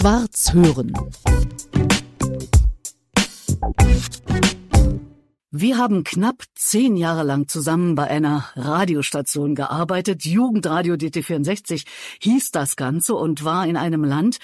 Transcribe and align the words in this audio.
Schwarz 0.00 0.54
hören. 0.54 0.94
Wir 5.50 5.76
haben 5.76 6.04
knapp 6.04 6.42
zehn 6.54 6.96
Jahre 6.96 7.22
lang 7.22 7.48
zusammen 7.48 7.96
bei 7.96 8.08
einer 8.08 8.48
Radiostation 8.56 9.54
gearbeitet. 9.54 10.24
Jugendradio 10.24 10.94
DT64 10.94 11.84
hieß 12.22 12.50
das 12.50 12.76
Ganze 12.76 13.14
und 13.14 13.44
war 13.44 13.66
in 13.66 13.76
einem 13.76 14.02
Land, 14.02 14.38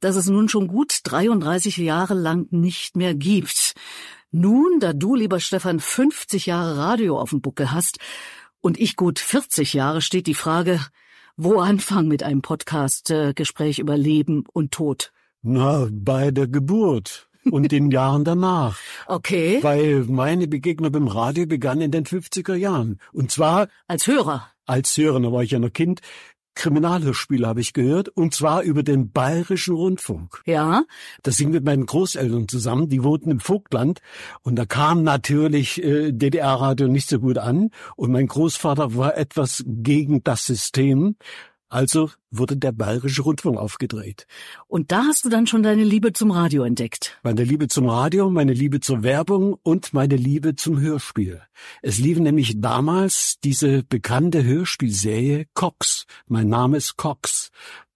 das 0.00 0.16
es 0.16 0.26
nun 0.26 0.50
schon 0.50 0.68
gut 0.68 0.98
33 1.04 1.78
Jahre 1.78 2.12
lang 2.12 2.48
nicht 2.50 2.94
mehr 2.94 3.14
gibt. 3.14 3.72
Nun, 4.30 4.80
da 4.80 4.92
du, 4.92 5.14
lieber 5.14 5.40
Stefan, 5.40 5.80
50 5.80 6.44
Jahre 6.44 6.76
Radio 6.76 7.18
auf 7.18 7.30
dem 7.30 7.40
Buckel 7.40 7.72
hast 7.72 8.00
und 8.60 8.78
ich 8.78 8.96
gut 8.96 9.18
40 9.18 9.72
Jahre, 9.72 10.02
steht 10.02 10.26
die 10.26 10.34
Frage, 10.34 10.78
wo 11.36 11.60
anfangen 11.60 12.08
mit 12.08 12.22
einem 12.22 12.42
Podcast-Gespräch 12.42 13.78
über 13.78 13.96
Leben 13.96 14.44
und 14.52 14.72
Tod? 14.72 15.12
Na, 15.42 15.88
bei 15.90 16.30
der 16.30 16.48
Geburt 16.48 17.28
und 17.50 17.72
den 17.72 17.90
Jahren 17.90 18.24
danach. 18.24 18.78
Okay. 19.06 19.58
Weil 19.62 20.04
meine 20.08 20.48
Begegnung 20.48 20.92
beim 20.92 21.08
Radio 21.08 21.46
begann 21.46 21.80
in 21.80 21.90
den 21.90 22.04
50er 22.04 22.54
Jahren. 22.54 23.00
Und 23.12 23.30
zwar 23.30 23.68
als 23.86 24.06
Hörer. 24.06 24.48
Als 24.66 24.96
Hörer, 24.96 25.20
da 25.20 25.32
war 25.32 25.42
ich 25.42 25.50
ja 25.50 25.58
noch 25.58 25.72
Kind. 25.72 26.00
Kriminalhörspiele 26.54 27.46
habe 27.46 27.60
ich 27.60 27.72
gehört, 27.72 28.08
und 28.08 28.34
zwar 28.34 28.62
über 28.62 28.82
den 28.82 29.12
Bayerischen 29.12 29.74
Rundfunk. 29.74 30.42
Ja. 30.46 30.84
Das 31.22 31.38
ging 31.38 31.50
mit 31.50 31.64
meinen 31.64 31.86
Großeltern 31.86 32.48
zusammen, 32.48 32.88
die 32.88 33.02
wohnten 33.02 33.30
im 33.30 33.40
Vogtland, 33.40 34.00
und 34.42 34.56
da 34.56 34.66
kam 34.66 35.02
natürlich 35.02 35.82
äh, 35.82 36.12
DDR-Radio 36.12 36.88
nicht 36.88 37.08
so 37.08 37.20
gut 37.20 37.38
an, 37.38 37.70
und 37.96 38.10
mein 38.12 38.26
Großvater 38.26 38.96
war 38.96 39.16
etwas 39.16 39.64
gegen 39.66 40.22
das 40.22 40.44
System, 40.44 41.16
also 41.68 42.10
wurde 42.30 42.56
der 42.56 42.72
Bayerische 42.72 43.22
Rundfunk 43.22 43.58
aufgedreht. 43.58 44.26
Und 44.66 44.92
da 44.92 45.04
hast 45.04 45.24
du 45.24 45.28
dann 45.28 45.46
schon 45.46 45.62
deine 45.62 45.84
Liebe 45.84 46.12
zum 46.12 46.30
Radio 46.30 46.64
entdeckt. 46.64 47.18
Meine 47.22 47.44
Liebe 47.44 47.68
zum 47.68 47.88
Radio, 47.88 48.30
meine 48.30 48.52
Liebe 48.52 48.80
zur 48.80 49.02
Werbung 49.02 49.56
und 49.62 49.92
meine 49.92 50.16
Liebe 50.16 50.54
zum 50.54 50.80
Hörspiel. 50.80 51.42
Es 51.82 51.98
lief 51.98 52.18
nämlich 52.18 52.60
damals 52.60 53.36
diese 53.42 53.82
bekannte 53.82 54.44
Hörspielserie 54.44 55.46
Cox. 55.54 56.06
Mein 56.26 56.48
Name 56.48 56.76
ist 56.76 56.96
Cox. 56.96 57.50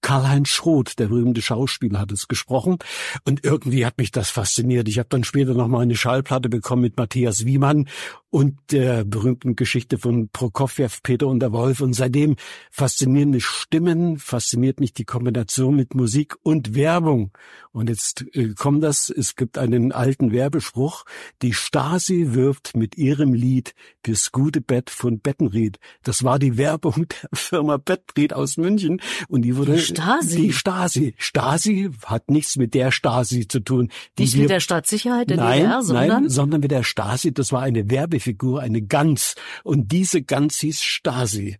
Karl-Heinz 0.04 0.50
Schroth, 0.50 0.98
der 0.98 1.06
berühmte 1.06 1.40
Schauspieler, 1.40 2.00
hat 2.00 2.12
es 2.12 2.28
gesprochen. 2.28 2.76
Und 3.24 3.42
irgendwie 3.42 3.86
hat 3.86 3.96
mich 3.96 4.10
das 4.10 4.28
fasziniert. 4.28 4.86
Ich 4.86 4.98
habe 4.98 5.08
dann 5.08 5.24
später 5.24 5.54
noch 5.54 5.66
mal 5.66 5.80
eine 5.80 5.96
Schallplatte 5.96 6.50
bekommen 6.50 6.82
mit 6.82 6.98
Matthias 6.98 7.46
Wiemann 7.46 7.88
und 8.28 8.58
der 8.70 9.04
berühmten 9.04 9.56
Geschichte 9.56 9.96
von 9.96 10.28
Prokofjew, 10.28 10.90
Peter 11.02 11.26
und 11.26 11.40
der 11.40 11.52
Wolf. 11.52 11.80
Und 11.80 11.94
seitdem 11.94 12.36
faszinierende 12.70 13.40
Stimmen, 13.40 14.18
fasziniert 14.24 14.80
mich 14.80 14.94
die 14.94 15.04
Kombination 15.04 15.76
mit 15.76 15.94
Musik 15.94 16.36
und 16.42 16.74
Werbung. 16.74 17.30
Und 17.74 17.88
jetzt 17.90 18.24
äh, 18.34 18.54
kommt 18.54 18.84
das, 18.84 19.10
es 19.10 19.34
gibt 19.34 19.58
einen 19.58 19.90
alten 19.90 20.30
Werbespruch, 20.30 21.04
die 21.42 21.52
Stasi 21.52 22.28
wirft 22.28 22.76
mit 22.76 22.96
ihrem 22.96 23.34
Lied 23.34 23.74
fürs 24.04 24.30
gute 24.30 24.60
Bett 24.60 24.90
von 24.90 25.18
Bettenried. 25.18 25.80
Das 26.04 26.22
war 26.22 26.38
die 26.38 26.56
Werbung 26.56 27.06
der 27.22 27.28
Firma 27.32 27.76
Bettenried 27.78 28.32
aus 28.32 28.58
München. 28.58 29.00
Und 29.26 29.42
die 29.42 29.56
wurde 29.56 29.76
Stasi. 29.78 30.36
Die 30.36 30.52
Stasi. 30.52 31.14
Stasi 31.18 31.90
hat 32.06 32.30
nichts 32.30 32.56
mit 32.56 32.74
der 32.74 32.92
Stasi 32.92 33.48
zu 33.48 33.58
tun. 33.58 33.90
Nicht 34.16 34.36
mit 34.36 34.50
der 34.50 34.60
Staatssicherheit 34.60 35.30
der 35.30 35.38
nein, 35.38 35.62
DDR, 35.62 35.82
sondern? 35.82 36.08
Nein, 36.08 36.28
sondern 36.28 36.60
mit 36.60 36.70
der 36.70 36.84
Stasi. 36.84 37.34
Das 37.34 37.50
war 37.50 37.62
eine 37.62 37.90
Werbefigur, 37.90 38.60
eine 38.60 38.82
Gans. 38.82 39.34
Und 39.64 39.90
diese 39.90 40.22
Gans 40.22 40.58
hieß 40.60 40.80
Stasi. 40.80 41.58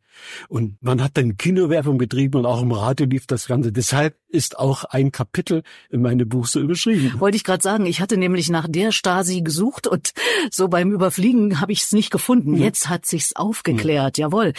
Und 0.48 0.81
man 0.83 1.03
hat 1.03 1.17
dann 1.17 1.37
Kinowerbung 1.37 1.98
betrieben 1.98 2.39
und 2.39 2.47
auch 2.47 2.62
im 2.62 2.73
Radio 2.73 3.07
lief 3.07 3.27
das 3.27 3.47
Ganze. 3.47 3.73
Deshalb 3.73 4.17
ist 4.29 4.59
auch 4.59 4.85
ein 4.85 5.12
Kapitel 5.12 5.62
in 5.91 6.03
meinem 6.05 6.29
Buch 6.29 6.47
so 6.47 6.61
überschrieben. 6.61 7.19
Wollte 7.19 7.37
ich 7.37 7.45
gerade 7.45 7.63
sagen, 7.63 7.87
ich 7.87 8.01
hatte 8.01 8.17
nämlich 8.17 8.49
nach 8.49 8.67
der 8.69 8.93
Stasi 8.93 9.43
gesucht 9.43 9.87
und 9.87 10.13
so 10.51 10.69
beim 10.69 10.92
Überfliegen 10.92 11.61
habe 11.61 11.73
ich 11.73 11.83
es 11.83 11.92
nicht 11.92 12.11
gefunden. 12.11 12.55
Ja. 12.57 12.65
Jetzt 12.65 12.89
hat 12.89 13.07
sich's 13.07 13.35
aufgeklärt, 13.35 14.19
ja. 14.19 14.27
jawohl. 14.27 14.53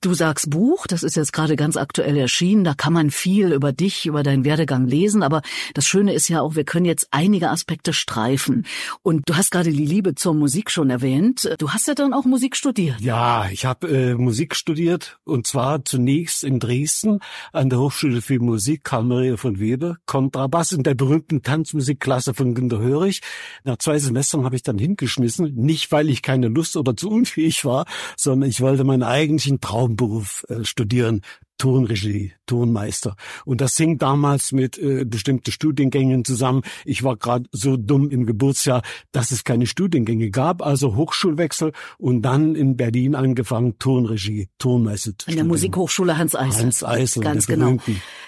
Du 0.00 0.14
sagst 0.14 0.50
Buch, 0.50 0.86
das 0.86 1.02
ist 1.02 1.16
jetzt 1.16 1.32
gerade 1.32 1.56
ganz 1.56 1.76
aktuell 1.76 2.16
erschienen, 2.16 2.64
da 2.64 2.74
kann 2.74 2.92
man 2.92 3.10
viel 3.10 3.52
über 3.52 3.72
dich, 3.72 4.06
über 4.06 4.22
deinen 4.22 4.44
Werdegang 4.44 4.86
lesen, 4.86 5.22
aber 5.22 5.42
das 5.74 5.86
Schöne 5.86 6.12
ist 6.12 6.28
ja 6.28 6.40
auch, 6.40 6.54
wir 6.54 6.64
können 6.64 6.84
jetzt 6.84 7.08
einige 7.10 7.50
Aspekte 7.50 7.92
streifen. 7.92 8.66
Und 9.02 9.28
du 9.28 9.36
hast 9.36 9.50
gerade 9.50 9.70
die 9.70 9.86
Liebe 9.86 10.14
zur 10.14 10.34
Musik 10.34 10.70
schon 10.70 10.90
erwähnt. 10.90 11.48
Du 11.58 11.70
hast 11.70 11.88
ja 11.88 11.94
dann 11.94 12.12
auch 12.12 12.24
Musik 12.24 12.56
studiert. 12.56 13.00
Ja, 13.00 13.48
ich 13.50 13.64
habe 13.64 13.88
äh, 13.88 14.14
Musik 14.14 14.54
studiert 14.54 15.18
und 15.24 15.46
zwar 15.46 15.84
zunächst 15.84 16.44
in 16.44 16.58
Dresden 16.58 17.20
an 17.52 17.70
der 17.70 17.78
Hochschule 17.78 18.22
für 18.22 18.38
Musik 18.38 18.84
Karl 18.84 19.04
Maria 19.04 19.36
von 19.36 19.60
Weber, 19.60 19.96
Kontrabass 20.06 20.72
in 20.72 20.82
der 20.88 20.94
berühmten 20.94 21.42
Tanzmusikklasse 21.42 22.32
von 22.32 22.54
Günter 22.54 22.78
Hörig. 22.78 23.20
Nach 23.64 23.76
zwei 23.76 23.98
Semestern 23.98 24.44
habe 24.44 24.56
ich 24.56 24.62
dann 24.62 24.78
hingeschmissen, 24.78 25.54
nicht 25.54 25.92
weil 25.92 26.08
ich 26.08 26.22
keine 26.22 26.48
Lust 26.48 26.76
oder 26.76 26.96
zu 26.96 27.10
unfähig 27.18 27.64
war, 27.64 27.84
sondern 28.16 28.48
ich 28.48 28.60
wollte 28.60 28.84
meinen 28.84 29.02
eigentlichen 29.02 29.60
Traumberuf 29.60 30.46
äh, 30.48 30.64
studieren, 30.64 31.20
Tonregie, 31.58 32.32
Tonmeister. 32.46 33.16
Und 33.44 33.60
das 33.60 33.76
hing 33.76 33.98
damals 33.98 34.52
mit 34.52 34.78
äh, 34.78 35.04
bestimmten 35.04 35.50
Studiengängen 35.50 36.24
zusammen. 36.24 36.62
Ich 36.84 37.02
war 37.02 37.16
gerade 37.16 37.44
so 37.52 37.76
dumm 37.76 38.10
im 38.10 38.26
Geburtsjahr, 38.26 38.82
dass 39.12 39.32
es 39.32 39.44
keine 39.44 39.66
Studiengänge 39.66 40.30
gab, 40.30 40.62
also 40.62 40.94
Hochschulwechsel 40.94 41.72
und 41.98 42.22
dann 42.22 42.54
in 42.54 42.76
Berlin 42.76 43.14
angefangen, 43.14 43.78
Tonregie, 43.78 44.48
Tonmeister 44.58 45.12
zu 45.18 45.28
An 45.28 45.36
der 45.36 45.44
Musikhochschule 45.44 46.16
Hans 46.16 46.34
Eisel. 46.34 46.64
Hans 46.64 46.84
Eisel, 46.84 47.22
ganz 47.22 47.46
genau. 47.46 47.76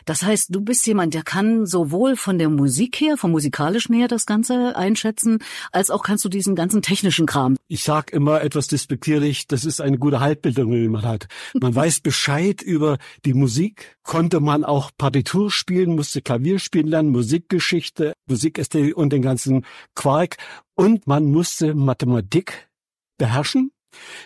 Das 0.04 0.22
heißt, 0.22 0.54
du 0.54 0.60
bist 0.60 0.86
jemand, 0.86 1.14
der 1.14 1.22
kann 1.22 1.66
sowohl 1.66 2.16
von 2.16 2.38
der 2.38 2.48
Musik 2.48 3.00
her, 3.00 3.16
vom 3.16 3.30
musikalischen 3.30 3.94
her 3.94 4.08
das 4.08 4.26
Ganze 4.26 4.76
einschätzen, 4.76 5.38
als 5.70 5.90
auch 5.90 6.02
kannst 6.02 6.24
du 6.24 6.28
diesen 6.28 6.56
ganzen 6.56 6.82
technischen 6.82 7.26
Kram. 7.26 7.56
Ich 7.68 7.84
sag 7.84 8.12
immer 8.12 8.42
etwas 8.42 8.66
despektierlich, 8.66 9.46
das 9.46 9.64
ist 9.64 9.80
eine 9.80 9.98
gute 9.98 10.20
Halbbildung, 10.20 10.72
die 10.72 10.88
man 10.88 11.02
hat. 11.02 11.28
Man 11.54 11.74
weiß 11.74 12.00
Bescheid 12.00 12.60
über 12.62 12.98
die 13.24 13.34
Musik, 13.34 13.96
konnte 14.02 14.40
man 14.40 14.64
auch 14.64 14.90
Partitur 14.96 15.50
spielen, 15.50 15.94
musste 15.94 16.22
Klavier 16.22 16.58
spielen 16.58 16.86
lernen, 16.86 17.10
Musikgeschichte, 17.10 18.12
Musikästhetik 18.26 18.96
und 18.96 19.12
den 19.12 19.22
ganzen 19.22 19.64
Quark. 19.94 20.36
Und 20.74 21.06
man 21.06 21.24
musste 21.30 21.74
Mathematik 21.74 22.70
beherrchen 23.18 23.70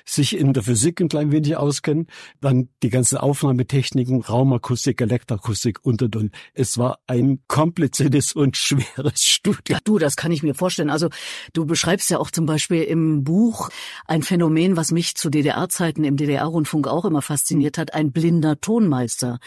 sich 0.04 0.36
in 0.36 0.52
der 0.52 0.62
Physik 0.62 1.00
ein 1.00 1.08
klein 1.08 1.32
wenig 1.32 1.56
auskennen, 1.56 2.08
dann 2.40 2.68
die 2.82 2.90
ganzen 2.90 3.18
Aufnahmetechniken, 3.18 4.22
Raumakustik, 4.22 5.00
Elektroakustik 5.00 5.78
und 5.82 6.02
und 6.02 6.16
und. 6.16 6.34
Es 6.52 6.78
war 6.78 6.98
ein 7.06 7.40
kompliziertes 7.48 8.32
und 8.32 8.56
schweres 8.56 9.22
Studium. 9.22 9.62
Ja, 9.68 9.78
du, 9.84 9.98
das 9.98 10.16
kann 10.16 10.32
ich 10.32 10.42
mir 10.42 10.54
vorstellen. 10.54 10.90
Also 10.90 11.08
du 11.52 11.66
beschreibst 11.66 12.10
ja 12.10 12.18
auch 12.18 12.30
zum 12.30 12.46
Beispiel 12.46 12.82
im 12.82 13.24
Buch 13.24 13.70
ein 14.06 14.22
Phänomen, 14.22 14.76
was 14.76 14.90
mich 14.92 15.14
zu 15.14 15.30
DDR-Zeiten 15.30 16.04
im 16.04 16.16
DDR-Rundfunk 16.16 16.86
auch 16.86 17.04
immer 17.04 17.22
fasziniert 17.22 17.78
hat, 17.78 17.94
ein 17.94 18.12
blinder 18.12 18.60
Tonmeister. 18.60 19.38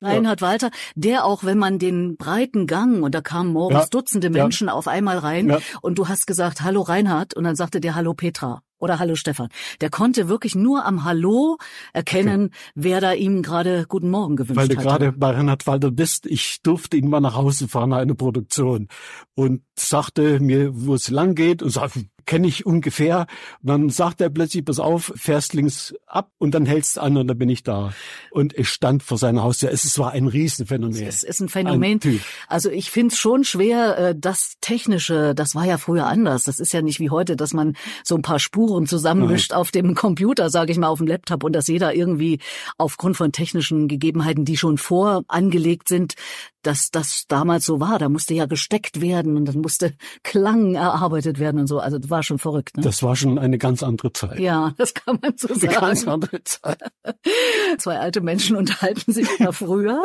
Reinhard 0.00 0.40
ja. 0.40 0.46
Walter, 0.46 0.70
der 0.94 1.24
auch, 1.24 1.44
wenn 1.44 1.58
man 1.58 1.78
den 1.78 2.16
breiten 2.16 2.66
Gang, 2.66 3.02
und 3.02 3.14
da 3.14 3.20
kamen 3.20 3.52
morgens 3.52 3.84
ja. 3.84 3.88
Dutzende 3.90 4.30
Menschen 4.30 4.68
auf 4.68 4.88
einmal 4.88 5.18
rein, 5.18 5.56
und 5.82 5.98
du 5.98 6.08
hast 6.08 6.26
gesagt, 6.26 6.62
hallo 6.62 6.82
Reinhard, 6.82 7.34
und 7.34 7.44
dann 7.44 7.56
sagte 7.56 7.80
der, 7.80 7.94
hallo 7.94 8.14
Petra 8.14 8.62
oder 8.84 8.98
Hallo 8.98 9.16
Stefan. 9.16 9.48
Der 9.80 9.90
konnte 9.90 10.28
wirklich 10.28 10.54
nur 10.54 10.84
am 10.84 11.04
Hallo 11.04 11.56
erkennen, 11.92 12.46
okay. 12.46 12.56
wer 12.74 13.00
da 13.00 13.12
ihm 13.14 13.42
gerade 13.42 13.86
guten 13.88 14.10
Morgen 14.10 14.36
gewünscht 14.36 14.60
hat. 14.60 14.68
Weil 14.68 14.76
du 14.76 14.82
gerade 14.82 15.12
bei 15.12 15.30
Reinhard 15.30 15.66
Walter 15.66 15.90
bist, 15.90 16.26
ich 16.26 16.62
durfte 16.62 16.96
ihn 16.96 17.08
mal 17.08 17.20
nach 17.20 17.34
Hause 17.34 17.66
fahren, 17.66 17.92
eine 17.94 18.14
Produktion 18.14 18.88
und 19.34 19.62
sagte 19.76 20.38
mir, 20.38 20.70
wo 20.74 20.94
es 20.94 21.08
lang 21.08 21.34
geht 21.34 21.62
und 21.62 21.70
sagte, 21.70 22.04
kenne 22.26 22.46
ich 22.46 22.66
ungefähr. 22.66 23.26
Und 23.62 23.68
dann 23.68 23.90
sagt 23.90 24.20
er 24.20 24.30
plötzlich, 24.30 24.64
pass 24.64 24.78
auf, 24.78 25.12
fährst 25.16 25.54
links 25.54 25.94
ab 26.06 26.30
und 26.38 26.54
dann 26.54 26.66
hältst 26.66 26.98
an 26.98 27.16
und 27.16 27.28
dann 27.28 27.38
bin 27.38 27.48
ich 27.48 27.62
da. 27.62 27.92
Und 28.30 28.56
ich 28.58 28.68
stand 28.68 29.02
vor 29.02 29.18
seiner 29.18 29.42
Haustür. 29.42 29.70
Es 29.70 29.98
war 29.98 30.12
ein 30.12 30.26
Riesenphänomen. 30.26 31.02
Es 31.06 31.22
ist 31.22 31.40
ein 31.40 31.48
Phänomen. 31.48 32.00
Ein 32.02 32.20
also 32.48 32.70
ich 32.70 32.90
finde 32.90 33.12
es 33.12 33.18
schon 33.18 33.44
schwer, 33.44 33.98
äh, 33.98 34.14
das 34.16 34.54
Technische, 34.60 35.34
das 35.34 35.54
war 35.54 35.64
ja 35.64 35.78
früher 35.78 36.06
anders. 36.06 36.44
Das 36.44 36.60
ist 36.60 36.72
ja 36.72 36.82
nicht 36.82 37.00
wie 37.00 37.10
heute, 37.10 37.36
dass 37.36 37.52
man 37.52 37.76
so 38.02 38.14
ein 38.16 38.22
paar 38.22 38.38
Spuren 38.38 38.86
zusammenmischt 38.86 39.50
Nein. 39.50 39.60
auf 39.60 39.70
dem 39.70 39.94
Computer, 39.94 40.50
sage 40.50 40.72
ich 40.72 40.78
mal, 40.78 40.88
auf 40.88 40.98
dem 40.98 41.06
Laptop 41.06 41.44
und 41.44 41.54
dass 41.54 41.68
jeder 41.68 41.94
irgendwie 41.94 42.40
aufgrund 42.78 43.16
von 43.16 43.32
technischen 43.32 43.88
Gegebenheiten, 43.88 44.44
die 44.44 44.56
schon 44.56 44.78
vorangelegt 44.78 45.88
sind, 45.88 46.14
dass 46.62 46.90
das 46.90 47.24
damals 47.28 47.64
so 47.66 47.80
war. 47.80 47.98
Da 47.98 48.08
musste 48.08 48.34
ja 48.34 48.46
gesteckt 48.46 49.00
werden 49.00 49.36
und 49.36 49.46
dann 49.46 49.60
musste 49.60 49.94
Klang 50.22 50.74
erarbeitet 50.74 51.38
werden 51.38 51.60
und 51.60 51.66
so. 51.66 51.78
Also 51.78 51.98
war 52.14 52.22
schon 52.22 52.38
verrückt. 52.38 52.76
Ne? 52.76 52.84
Das 52.84 53.02
war 53.02 53.16
schon 53.16 53.40
eine 53.40 53.58
ganz 53.58 53.82
andere 53.82 54.12
Zeit. 54.12 54.38
Ja, 54.38 54.72
das 54.76 54.94
kann 54.94 55.18
man 55.20 55.32
so 55.36 55.48
sagen. 55.48 55.66
Eine 55.66 55.80
ganz 55.80 56.06
andere 56.06 56.44
Zeit. 56.44 56.78
Zwei 57.78 57.98
alte 57.98 58.20
Menschen 58.20 58.54
unterhalten 58.54 59.12
sich 59.12 59.26
da 59.40 59.50
früher. 59.50 60.04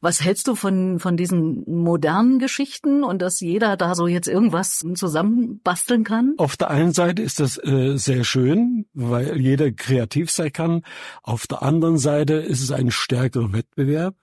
Was 0.00 0.22
hältst 0.22 0.46
du 0.46 0.54
von, 0.54 1.00
von 1.00 1.16
diesen 1.16 1.64
modernen 1.66 2.38
Geschichten 2.38 3.02
und 3.02 3.20
dass 3.20 3.40
jeder 3.40 3.76
da 3.76 3.96
so 3.96 4.06
jetzt 4.06 4.28
irgendwas 4.28 4.84
zusammenbasteln 4.94 6.04
kann? 6.04 6.34
Auf 6.38 6.56
der 6.56 6.70
einen 6.70 6.92
Seite 6.92 7.22
ist 7.22 7.40
das 7.40 7.58
äh, 7.58 7.96
sehr 7.96 8.22
schön, 8.22 8.86
weil 8.94 9.40
jeder 9.40 9.72
kreativ 9.72 10.30
sein 10.30 10.52
kann. 10.52 10.82
Auf 11.24 11.48
der 11.48 11.62
anderen 11.62 11.98
Seite 11.98 12.34
ist 12.34 12.62
es 12.62 12.70
ein 12.70 12.92
stärkerer 12.92 13.52
Wettbewerb 13.52 14.14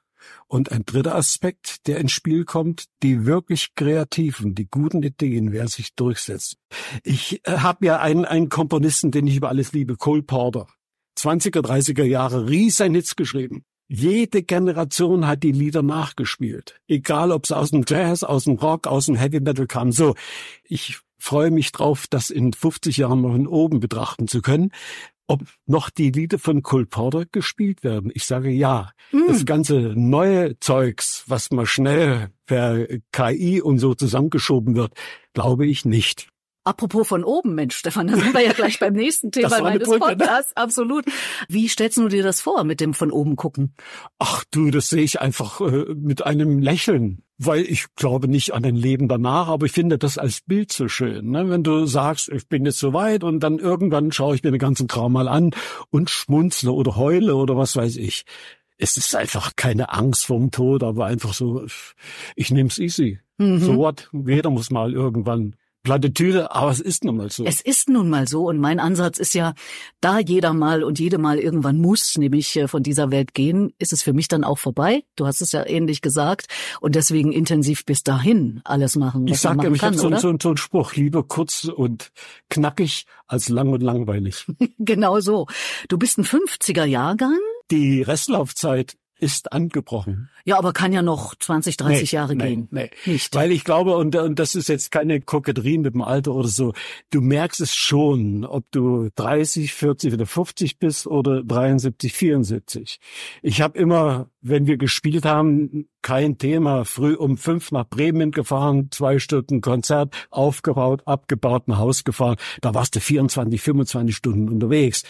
Und 0.48 0.72
ein 0.72 0.86
dritter 0.86 1.16
Aspekt, 1.16 1.88
der 1.88 1.98
ins 1.98 2.12
Spiel 2.12 2.46
kommt, 2.46 2.86
die 3.04 3.26
wirklich 3.26 3.74
kreativen, 3.76 4.56
die 4.56 4.68
guten 4.68 5.02
Ideen 5.02 5.52
werden 5.52 5.68
sich 5.68 5.96
durchsetzen. 5.96 6.58
Ich 7.04 7.42
äh, 7.48 7.58
habe 7.58 7.86
ja 7.86 8.00
einen, 8.00 8.26
einen 8.26 8.50
Komponisten, 8.50 9.12
den 9.12 9.28
ich 9.28 9.38
über 9.38 9.50
alles 9.50 9.74
liebe, 9.74 9.98
Cole 9.98 10.24
Porter. 10.24 10.68
20er, 11.18 11.62
30er 11.62 12.04
Jahre 12.04 12.48
riesen 12.48 12.94
Hits 12.94 13.16
geschrieben. 13.16 13.64
Jede 13.88 14.44
Generation 14.44 15.28
hat 15.28 15.44
die 15.44 15.52
Lieder 15.52 15.84
nachgespielt. 15.84 16.80
Egal, 16.88 17.32
ob 17.32 17.46
es 17.46 17.52
aus 17.52 17.72
dem 17.72 17.84
Jazz, 17.88 18.24
aus 18.24 18.46
dem 18.46 18.56
Rock, 18.56 18.88
aus 18.88 19.06
dem 19.06 19.16
Heavy 19.16 19.40
Metal 19.40 19.68
kam. 19.68 19.92
So, 19.92 20.16
ich 20.64 21.00
freue 21.18 21.52
mich 21.52 21.72
drauf, 21.72 22.08
das 22.10 22.30
in 22.30 22.54
50 22.54 22.98
Jahren 22.98 23.22
noch 23.22 23.32
von 23.32 23.48
oben 23.48 23.80
betrachten 23.80 24.28
zu 24.28 24.42
können 24.42 24.72
ob 25.28 25.44
noch 25.66 25.90
die 25.90 26.12
Lieder 26.12 26.40
von 26.40 26.62
Cole 26.62 26.86
Porter 26.86 27.26
gespielt 27.26 27.84
werden. 27.84 28.12
Ich 28.14 28.26
sage 28.26 28.50
ja. 28.50 28.92
Mm. 29.12 29.28
Das 29.28 29.46
ganze 29.46 29.94
neue 29.96 30.60
Zeugs, 30.60 31.24
was 31.28 31.52
mal 31.52 31.66
schnell 31.66 32.30
per 32.46 32.88
KI 33.12 33.62
und 33.62 33.80
so 33.80 33.96
zusammengeschoben 33.96 34.76
wird, 34.76 34.94
glaube 35.34 35.66
ich 35.66 35.86
nicht. 35.86 36.30
Apropos 36.64 37.08
von 37.08 37.24
oben, 37.24 37.54
Mensch, 37.54 37.76
Stefan, 37.76 38.08
da 38.08 38.18
sind 38.18 38.34
wir 38.34 38.42
ja 38.42 38.54
gleich 38.54 38.80
beim 38.80 38.94
nächsten 38.94 39.32
Thema 39.32 39.62
meines 39.62 39.88
Brücke, 39.88 40.08
ne? 40.08 40.16
Podcasts. 40.18 40.52
Ne? 40.56 40.64
Absolut. 40.64 41.06
Wie 41.48 41.68
stellst 41.70 41.98
du 41.98 42.08
dir 42.08 42.24
das 42.24 42.42
vor 42.42 42.64
mit 42.64 42.82
dem 42.82 42.96
von 42.96 43.12
oben 43.12 43.36
gucken? 43.36 43.76
Ach 44.18 44.44
du, 44.50 44.72
das 44.72 44.90
sehe 44.90 45.04
ich 45.04 45.22
einfach 45.22 45.62
äh, 45.62 45.94
mit 45.94 46.26
einem 46.26 46.58
Lächeln 46.58 47.22
weil 47.38 47.62
ich 47.64 47.88
glaube 47.96 48.28
nicht 48.28 48.54
an 48.54 48.64
ein 48.64 48.76
Leben 48.76 49.08
danach, 49.08 49.48
aber 49.48 49.66
ich 49.66 49.72
finde 49.72 49.98
das 49.98 50.18
als 50.18 50.42
Bild 50.42 50.72
so 50.72 50.88
schön. 50.88 51.32
Ne? 51.32 51.50
Wenn 51.50 51.64
du 51.64 51.86
sagst, 51.86 52.30
ich 52.30 52.48
bin 52.48 52.66
jetzt 52.66 52.80
so 52.80 52.94
weit 52.94 53.24
und 53.24 53.42
dann 53.42 53.60
irgendwann 53.60 54.12
schaue 54.12 54.36
ich 54.36 54.44
mir 54.44 54.52
den 54.52 54.60
ganzen 54.60 54.88
Kram 54.88 55.14
mal 55.14 55.28
an 55.28 55.52
und 55.90 56.10
schmunzle 56.10 56.72
oder 56.72 56.96
heule 56.96 57.36
oder 57.36 57.58
was 57.58 57.76
weiß 57.76 57.98
ich. 57.98 58.26
Es 58.78 58.98
ist 58.98 59.16
einfach 59.16 59.56
keine 59.56 59.94
Angst 59.94 60.26
vorm 60.26 60.52
Tod, 60.52 60.84
aber 60.84 61.06
einfach 61.06 61.34
so, 61.34 61.66
ich 62.36 62.52
nehm's 62.52 62.78
easy. 62.78 63.20
Mhm. 63.38 63.60
So 63.60 63.78
what? 63.78 64.10
Jeder 64.14 64.50
muss 64.50 64.70
mal 64.72 64.94
irgendwann 64.94 65.56
Plattitüde, 65.86 66.52
aber 66.52 66.72
es 66.72 66.82
ist 66.82 67.06
nun 67.06 67.18
mal 67.18 67.32
so. 67.32 67.46
Es 67.46 67.62
ist 67.62 67.88
nun 67.88 68.10
mal 68.10 68.28
so 68.28 68.50
und 68.50 68.60
mein 68.60 68.80
Ansatz 68.80 69.20
ist 69.20 69.34
ja, 69.36 69.54
da 70.02 70.20
jeder 70.20 70.54
mal 70.54 70.84
und 70.84 71.00
jede 71.00 71.18
mal 71.18 71.40
irgendwann 71.40 71.78
muss, 71.80 72.18
nämlich 72.18 72.56
äh, 72.58 72.68
von 72.68 72.84
dieser 72.84 73.12
Welt 73.12 73.34
gehen, 73.34 73.72
ist 73.78 73.94
es 73.94 74.04
für 74.04 74.12
mich 74.12 74.28
dann 74.28 74.44
auch 74.44 74.58
vorbei. 74.58 75.04
Du 75.16 75.28
hast 75.28 75.42
es 75.42 75.52
ja 75.54 75.66
ähnlich 75.66 76.02
gesagt 76.02 76.48
und 76.82 76.96
deswegen 76.96 77.32
intensiv 77.32 77.86
bis 77.86 78.04
dahin 78.04 78.62
alles 78.66 78.96
machen. 78.96 79.26
Was 79.26 79.36
ich 79.36 79.42
sage, 79.42 79.72
ich 79.74 79.84
habe 79.84 79.96
so, 79.96 80.10
so, 80.18 80.36
so 80.38 80.50
einen 80.50 80.58
Spruch, 80.58 80.96
lieber 80.96 81.24
kurz 81.24 81.66
und 81.66 82.12
knackig 82.50 83.06
als 83.28 83.48
lang 83.50 83.70
und 83.70 83.82
langweilig. 83.82 84.46
genau 84.80 85.20
so. 85.20 85.46
Du 85.88 85.98
bist 85.98 86.18
ein 86.18 86.26
50er 86.26 86.86
Jahrgang. 86.86 87.38
Die 87.72 88.02
Restlaufzeit 88.02 88.96
ist 89.20 89.54
angebrochen. 89.54 90.30
Ja, 90.44 90.58
aber 90.58 90.74
kann 90.74 90.92
ja 90.92 91.02
noch 91.02 91.36
20, 91.36 91.78
30 91.78 92.12
nee, 92.12 92.16
Jahre 92.16 92.36
nee, 92.36 92.48
gehen. 92.48 92.68
Nee. 92.72 92.90
Nicht. 93.06 93.34
Weil 93.34 93.52
ich 93.52 93.64
glaube, 93.64 93.96
und, 93.96 94.16
und 94.16 94.40
das 94.40 94.56
ist 94.56 94.68
jetzt 94.68 94.92
keine 94.92 95.22
Koketterie 95.22 95.78
mit 95.78 95.94
dem 95.94 96.02
Alter 96.02 96.34
oder 96.34 96.48
so, 96.48 96.74
du 97.12 97.22
merkst 97.22 97.62
es 97.62 97.74
schon, 97.74 98.46
ob 98.46 98.70
du 98.72 99.10
30, 99.16 99.74
40 99.74 100.14
oder 100.14 100.26
50 100.26 100.80
bist 100.80 101.08
oder 101.08 101.44
73, 101.44 102.14
74. 102.14 103.00
Ich 103.42 103.62
habe 103.62 103.78
immer, 103.78 104.30
wenn 104.42 104.68
wir 104.68 104.78
gespielt 104.78 105.26
haben, 105.26 105.88
kein 106.02 106.38
Thema, 106.38 106.86
früh 106.86 107.16
um 107.16 107.38
fünf 107.38 107.72
nach 107.72 107.88
Bremen 107.88 108.32
gefahren, 108.32 108.90
zwei 108.92 109.18
Stunden 109.18 109.62
Konzert, 109.62 110.14
aufgebaut, 110.30 111.02
abgebaut, 111.06 111.68
ein 111.68 111.78
Haus 111.78 112.04
gefahren. 112.04 112.36
Da 112.62 112.74
warst 112.74 112.96
du 112.96 113.00
24, 113.00 113.62
25 113.62 114.16
Stunden 114.16 114.50
unterwegs 114.50 115.04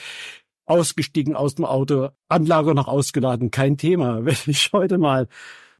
ausgestiegen 0.65 1.35
aus 1.35 1.55
dem 1.55 1.65
Auto, 1.65 2.09
Anlage 2.27 2.73
noch 2.75 2.87
ausgeladen, 2.87 3.51
kein 3.51 3.77
Thema. 3.77 4.25
Wenn 4.25 4.37
ich 4.45 4.71
heute 4.73 4.97
mal 4.97 5.27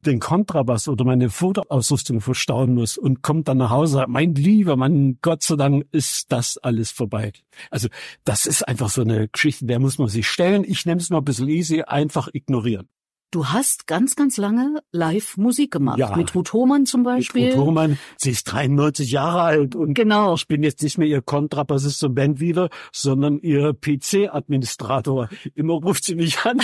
den 0.05 0.19
Kontrabass 0.19 0.87
oder 0.87 1.03
meine 1.03 1.29
Fotoausrüstung 1.29 2.21
verstauen 2.21 2.75
muss 2.75 2.97
und 2.97 3.23
kommt 3.23 3.47
dann 3.47 3.57
nach 3.57 3.71
Hause, 3.71 4.05
mein 4.07 4.35
lieber 4.35 4.75
Mann, 4.75 5.17
Gott 5.21 5.41
sei 5.41 5.55
Dank 5.55 5.85
ist 5.91 6.31
das 6.31 6.57
alles 6.57 6.91
vorbei. 6.91 7.33
Also 7.71 7.87
das 8.23 8.45
ist 8.45 8.67
einfach 8.67 8.89
so 8.89 9.01
eine 9.01 9.27
Geschichte, 9.27 9.65
der 9.65 9.79
muss 9.79 9.97
man 9.97 10.07
sich 10.07 10.27
stellen. 10.27 10.63
Ich 10.63 10.85
nehme 10.85 11.01
es 11.01 11.09
mal 11.09 11.17
ein 11.17 11.25
bisschen 11.25 11.49
easy, 11.49 11.81
einfach 11.81 12.29
ignorieren. 12.31 12.87
Du 13.35 13.49
hast 13.49 13.85
ganz, 13.85 14.15
ganz 14.15 14.37
lange 14.37 14.81
live 14.93 15.35
Musik 15.35 15.71
gemacht. 15.71 15.99
Ja, 15.99 16.15
mit 16.15 16.33
Ruth 16.33 16.53
Hohmann 16.53 16.85
zum 16.85 17.03
Beispiel. 17.03 17.47
Mit 17.47 17.57
Ruth 17.57 17.65
Hohmann, 17.65 17.99
sie 18.15 18.29
ist 18.29 18.45
93 18.45 19.11
Jahre 19.11 19.41
alt 19.41 19.75
und 19.75 19.93
genau. 19.93 20.35
ich 20.35 20.47
bin 20.47 20.63
jetzt 20.63 20.81
nicht 20.81 20.97
mehr 20.97 21.09
ihr 21.09 21.21
Kontrabassist 21.21 22.01
und 22.05 22.15
Bandleader, 22.15 22.69
sondern 22.93 23.39
ihr 23.39 23.73
PC-Administrator. 23.73 25.27
Immer 25.53 25.73
ruft 25.73 26.05
sie 26.05 26.15
mich 26.15 26.39
an. 26.45 26.61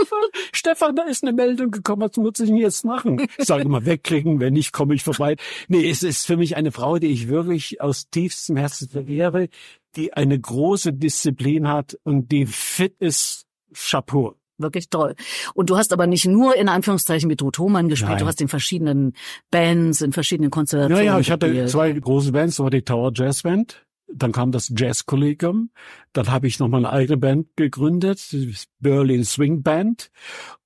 Stefan, 0.54 0.96
da 0.96 1.02
ist 1.02 1.24
eine 1.24 1.34
Meldung 1.34 1.70
gekommen, 1.70 2.08
was 2.08 2.16
muss 2.16 2.40
ich 2.40 2.48
denn 2.48 2.56
jetzt 2.56 2.86
machen? 2.86 3.26
Ich 3.36 3.44
sage 3.44 3.64
immer 3.64 3.84
wegklicken, 3.84 4.40
wenn 4.40 4.54
nicht, 4.54 4.72
komme 4.72 4.94
ich 4.94 5.02
vorbei. 5.02 5.36
Nee, 5.68 5.90
es 5.90 6.02
ist 6.02 6.24
für 6.26 6.38
mich 6.38 6.56
eine 6.56 6.72
Frau, 6.72 6.98
die 6.98 7.08
ich 7.08 7.28
wirklich 7.28 7.82
aus 7.82 8.08
tiefstem 8.08 8.56
Herzen 8.56 8.88
verehre, 8.88 9.50
die 9.94 10.14
eine 10.14 10.40
große 10.40 10.94
Disziplin 10.94 11.68
hat 11.68 11.98
und 12.02 12.32
die 12.32 12.46
fit 12.46 12.96
ist. 12.98 13.42
Chapeau 13.76 14.36
wirklich 14.58 14.88
toll. 14.88 15.14
Und 15.54 15.70
du 15.70 15.76
hast 15.76 15.92
aber 15.92 16.06
nicht 16.06 16.26
nur 16.26 16.56
in 16.56 16.68
Anführungszeichen 16.68 17.28
mit 17.28 17.42
Ruth 17.42 17.58
Hohmann 17.58 17.88
gespielt, 17.88 18.12
Nein. 18.12 18.20
du 18.20 18.26
hast 18.26 18.40
in 18.40 18.48
verschiedenen 18.48 19.12
Bands, 19.50 20.00
in 20.00 20.12
verschiedenen 20.12 20.50
Konzerten. 20.50 20.94
Ja, 20.94 21.00
ja, 21.00 21.18
ich 21.18 21.30
hatte 21.30 21.66
zwei 21.66 21.92
große 21.92 22.32
Bands, 22.32 22.56
das 22.56 22.62
war 22.62 22.70
die 22.70 22.82
Tower 22.82 23.12
Jazz 23.14 23.42
Band. 23.42 23.84
Dann 24.06 24.32
kam 24.32 24.52
das 24.52 24.72
Jazz 24.76 25.06
Kollegium. 25.06 25.70
Dann 26.12 26.28
habe 26.28 26.46
ich 26.46 26.58
nochmal 26.58 26.84
eine 26.84 26.94
eigene 26.94 27.16
Band 27.16 27.48
gegründet, 27.56 28.36
Berlin 28.78 29.24
Swing 29.24 29.62
Band. 29.62 30.10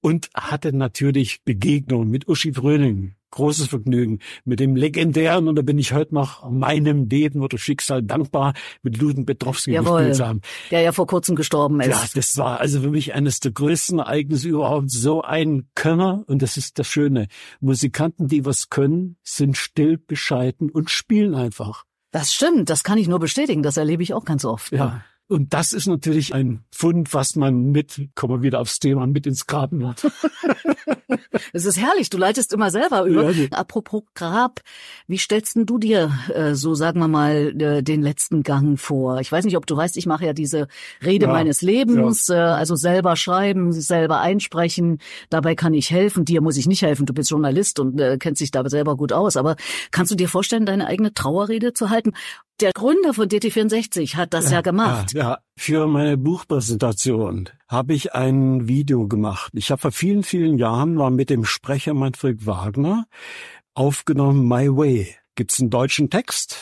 Und 0.00 0.28
hatte 0.34 0.76
natürlich 0.76 1.44
Begegnungen 1.44 2.10
mit 2.10 2.28
Uschi 2.28 2.52
Fröning, 2.52 3.14
großes 3.30 3.68
Vergnügen 3.68 4.18
mit 4.44 4.60
dem 4.60 4.76
legendären, 4.76 5.48
und 5.48 5.56
da 5.56 5.62
bin 5.62 5.78
ich 5.78 5.92
heute 5.92 6.14
noch 6.14 6.48
meinem 6.50 7.08
Leben 7.08 7.42
oder 7.42 7.58
Schicksal 7.58 8.02
dankbar, 8.02 8.54
mit 8.82 8.98
Luden 8.98 9.26
Petrowski 9.26 9.72
Jawohl, 9.72 10.06
gespielt 10.06 10.26
haben. 10.26 10.40
Der 10.70 10.80
ja 10.80 10.92
vor 10.92 11.06
kurzem 11.06 11.36
gestorben 11.36 11.80
ist. 11.80 11.88
Ja, 11.88 12.04
das 12.14 12.36
war 12.36 12.60
also 12.60 12.80
für 12.80 12.90
mich 12.90 13.14
eines 13.14 13.40
der 13.40 13.52
größten 13.52 13.98
Ereignisse 13.98 14.48
überhaupt. 14.48 14.90
So 14.90 15.22
ein 15.22 15.68
Könner, 15.74 16.24
und 16.26 16.42
das 16.42 16.56
ist 16.56 16.78
das 16.78 16.86
Schöne. 16.86 17.28
Musikanten, 17.60 18.28
die 18.28 18.44
was 18.44 18.70
können, 18.70 19.16
sind 19.22 19.56
still, 19.56 19.98
bescheiden 19.98 20.70
und 20.70 20.90
spielen 20.90 21.34
einfach. 21.34 21.84
Das 22.10 22.32
stimmt, 22.32 22.70
das 22.70 22.84
kann 22.84 22.98
ich 22.98 23.08
nur 23.08 23.18
bestätigen, 23.18 23.62
das 23.62 23.76
erlebe 23.76 24.02
ich 24.02 24.14
auch 24.14 24.24
ganz 24.24 24.44
oft. 24.44 24.72
Ja. 24.72 25.02
Und 25.28 25.52
das 25.52 25.72
ist 25.72 25.86
natürlich 25.86 26.34
ein 26.34 26.64
Fund, 26.72 27.12
was 27.12 27.36
man 27.36 27.70
mit, 27.70 28.08
kommen 28.14 28.40
wir 28.40 28.42
wieder 28.42 28.60
aufs 28.60 28.78
Thema, 28.78 29.06
mit 29.06 29.26
ins 29.26 29.46
Grab 29.46 29.72
hat. 29.82 30.10
Es 31.52 31.64
ist 31.64 31.78
herrlich, 31.78 32.10
du 32.10 32.18
leitest 32.18 32.52
immer 32.52 32.70
selber 32.70 33.04
über. 33.04 33.30
Ja, 33.30 33.48
Apropos 33.52 34.02
Grab, 34.14 34.60
wie 35.06 35.18
stellst 35.18 35.56
denn 35.56 35.66
du 35.66 35.78
dir, 35.78 36.12
äh, 36.34 36.54
so 36.54 36.74
sagen 36.74 37.00
wir 37.00 37.08
mal, 37.08 37.54
äh, 37.60 37.82
den 37.82 38.02
letzten 38.02 38.42
Gang 38.42 38.78
vor? 38.78 39.20
Ich 39.20 39.30
weiß 39.30 39.44
nicht, 39.44 39.56
ob 39.56 39.66
du 39.66 39.76
weißt, 39.76 39.96
ich 39.96 40.06
mache 40.06 40.26
ja 40.26 40.32
diese 40.32 40.68
Rede 41.04 41.26
ja, 41.26 41.32
meines 41.32 41.62
Lebens, 41.62 42.28
ja. 42.28 42.54
äh, 42.54 42.58
also 42.58 42.76
selber 42.76 43.16
schreiben, 43.16 43.72
selber 43.72 44.20
einsprechen. 44.20 44.98
Dabei 45.30 45.54
kann 45.54 45.74
ich 45.74 45.90
helfen. 45.90 46.24
Dir 46.24 46.40
muss 46.40 46.56
ich 46.56 46.66
nicht 46.66 46.82
helfen. 46.82 47.06
Du 47.06 47.14
bist 47.14 47.30
Journalist 47.30 47.78
und 47.80 48.00
äh, 48.00 48.18
kennst 48.18 48.40
dich 48.40 48.50
da 48.50 48.68
selber 48.68 48.96
gut 48.96 49.12
aus. 49.12 49.36
Aber 49.36 49.56
kannst 49.90 50.12
du 50.12 50.16
dir 50.16 50.28
vorstellen, 50.28 50.66
deine 50.66 50.86
eigene 50.86 51.14
Trauerrede 51.14 51.72
zu 51.72 51.90
halten? 51.90 52.12
Der 52.60 52.72
Gründer 52.72 53.14
von 53.14 53.28
DT64 53.28 54.16
hat 54.16 54.34
das 54.34 54.46
ja, 54.46 54.56
ja 54.56 54.60
gemacht. 54.62 55.12
Ja, 55.12 55.22
ja, 55.22 55.38
für 55.56 55.86
meine 55.86 56.16
Buchpräsentation 56.16 57.50
habe 57.68 57.94
ich 57.94 58.14
ein 58.14 58.66
Video 58.66 59.06
gemacht. 59.06 59.52
Ich 59.54 59.70
habe 59.70 59.80
vor 59.80 59.92
vielen, 59.92 60.24
vielen 60.24 60.58
Jahren 60.58 60.98
war 60.98 61.10
mit 61.10 61.30
dem 61.30 61.44
Sprecher 61.44 61.94
Manfred 61.94 62.46
Wagner 62.46 63.06
aufgenommen 63.74 64.48
My 64.48 64.68
Way. 64.68 65.14
Gibt's 65.36 65.60
einen 65.60 65.70
deutschen 65.70 66.10
Text? 66.10 66.58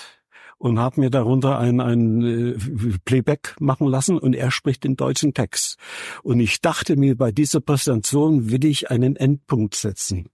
und 0.58 0.78
habe 0.78 1.00
mir 1.00 1.10
darunter 1.10 1.58
ein, 1.58 1.80
ein 1.80 2.22
äh, 2.22 2.98
Playback 3.04 3.54
machen 3.60 3.88
lassen 3.88 4.18
und 4.18 4.34
er 4.34 4.50
spricht 4.50 4.84
den 4.84 4.96
deutschen 4.96 5.34
Text. 5.34 5.76
Und 6.22 6.40
ich 6.40 6.62
dachte 6.62 6.96
mir, 6.96 7.14
bei 7.14 7.30
dieser 7.30 7.60
Präsentation 7.60 8.50
will 8.50 8.64
ich 8.64 8.90
einen 8.90 9.16
Endpunkt 9.16 9.74
setzen 9.74 10.30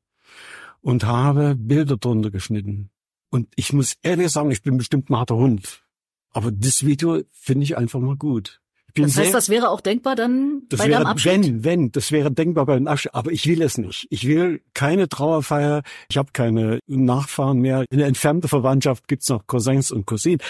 und 0.81 1.05
habe 1.05 1.57
Bilder 1.57 1.97
drunter 1.97 2.31
geschnitten. 2.31 2.91
Und 3.33 3.49
ich 3.57 3.73
muss 3.73 3.97
ehrlich 4.03 4.31
sagen, 4.31 4.51
ich 4.51 4.63
bin 4.63 4.77
bestimmt 4.77 5.09
ein 5.09 5.17
harter 5.17 5.37
Hund. 5.37 5.83
Aber 6.31 6.53
das 6.53 6.85
Video 6.85 7.23
finde 7.33 7.65
ich 7.65 7.79
einfach 7.79 7.99
mal 7.99 8.17
gut 8.17 8.62
das 8.95 9.17
heißt, 9.17 9.35
das 9.35 9.49
wäre 9.49 9.71
auch 9.71 9.81
denkbar 9.81 10.17
dann 10.17 10.63
das 10.69 10.79
bei 10.79 10.89
wäre, 10.89 10.99
deinem 10.99 11.07
Abschied? 11.07 11.33
Wenn, 11.33 11.65
wenn, 11.65 11.93
das 11.93 12.13
wäre 12.13 12.31
denkbar 12.31 12.67
bei 12.67 12.77
einem 12.77 12.89
Abschied. 12.89 13.15
Aber 13.15 13.31
ich 13.31 13.47
will 13.47 13.63
es 13.63 13.79
nicht. 13.79 14.07
Ich 14.11 14.27
will 14.27 14.63
keine 14.75 15.09
Trauerfeier. 15.09 15.83
Ich 16.09 16.17
habe 16.19 16.31
keine 16.33 16.81
Nachfahren 16.87 17.59
mehr. 17.59 17.85
In 17.91 17.99
der 17.99 18.09
entfernten 18.09 18.49
Verwandtschaft 18.49 19.09
gibt's 19.09 19.29
noch 19.29 19.47
Cousins 19.47 19.91
und 19.91 20.07
Cousinen. 20.07 20.41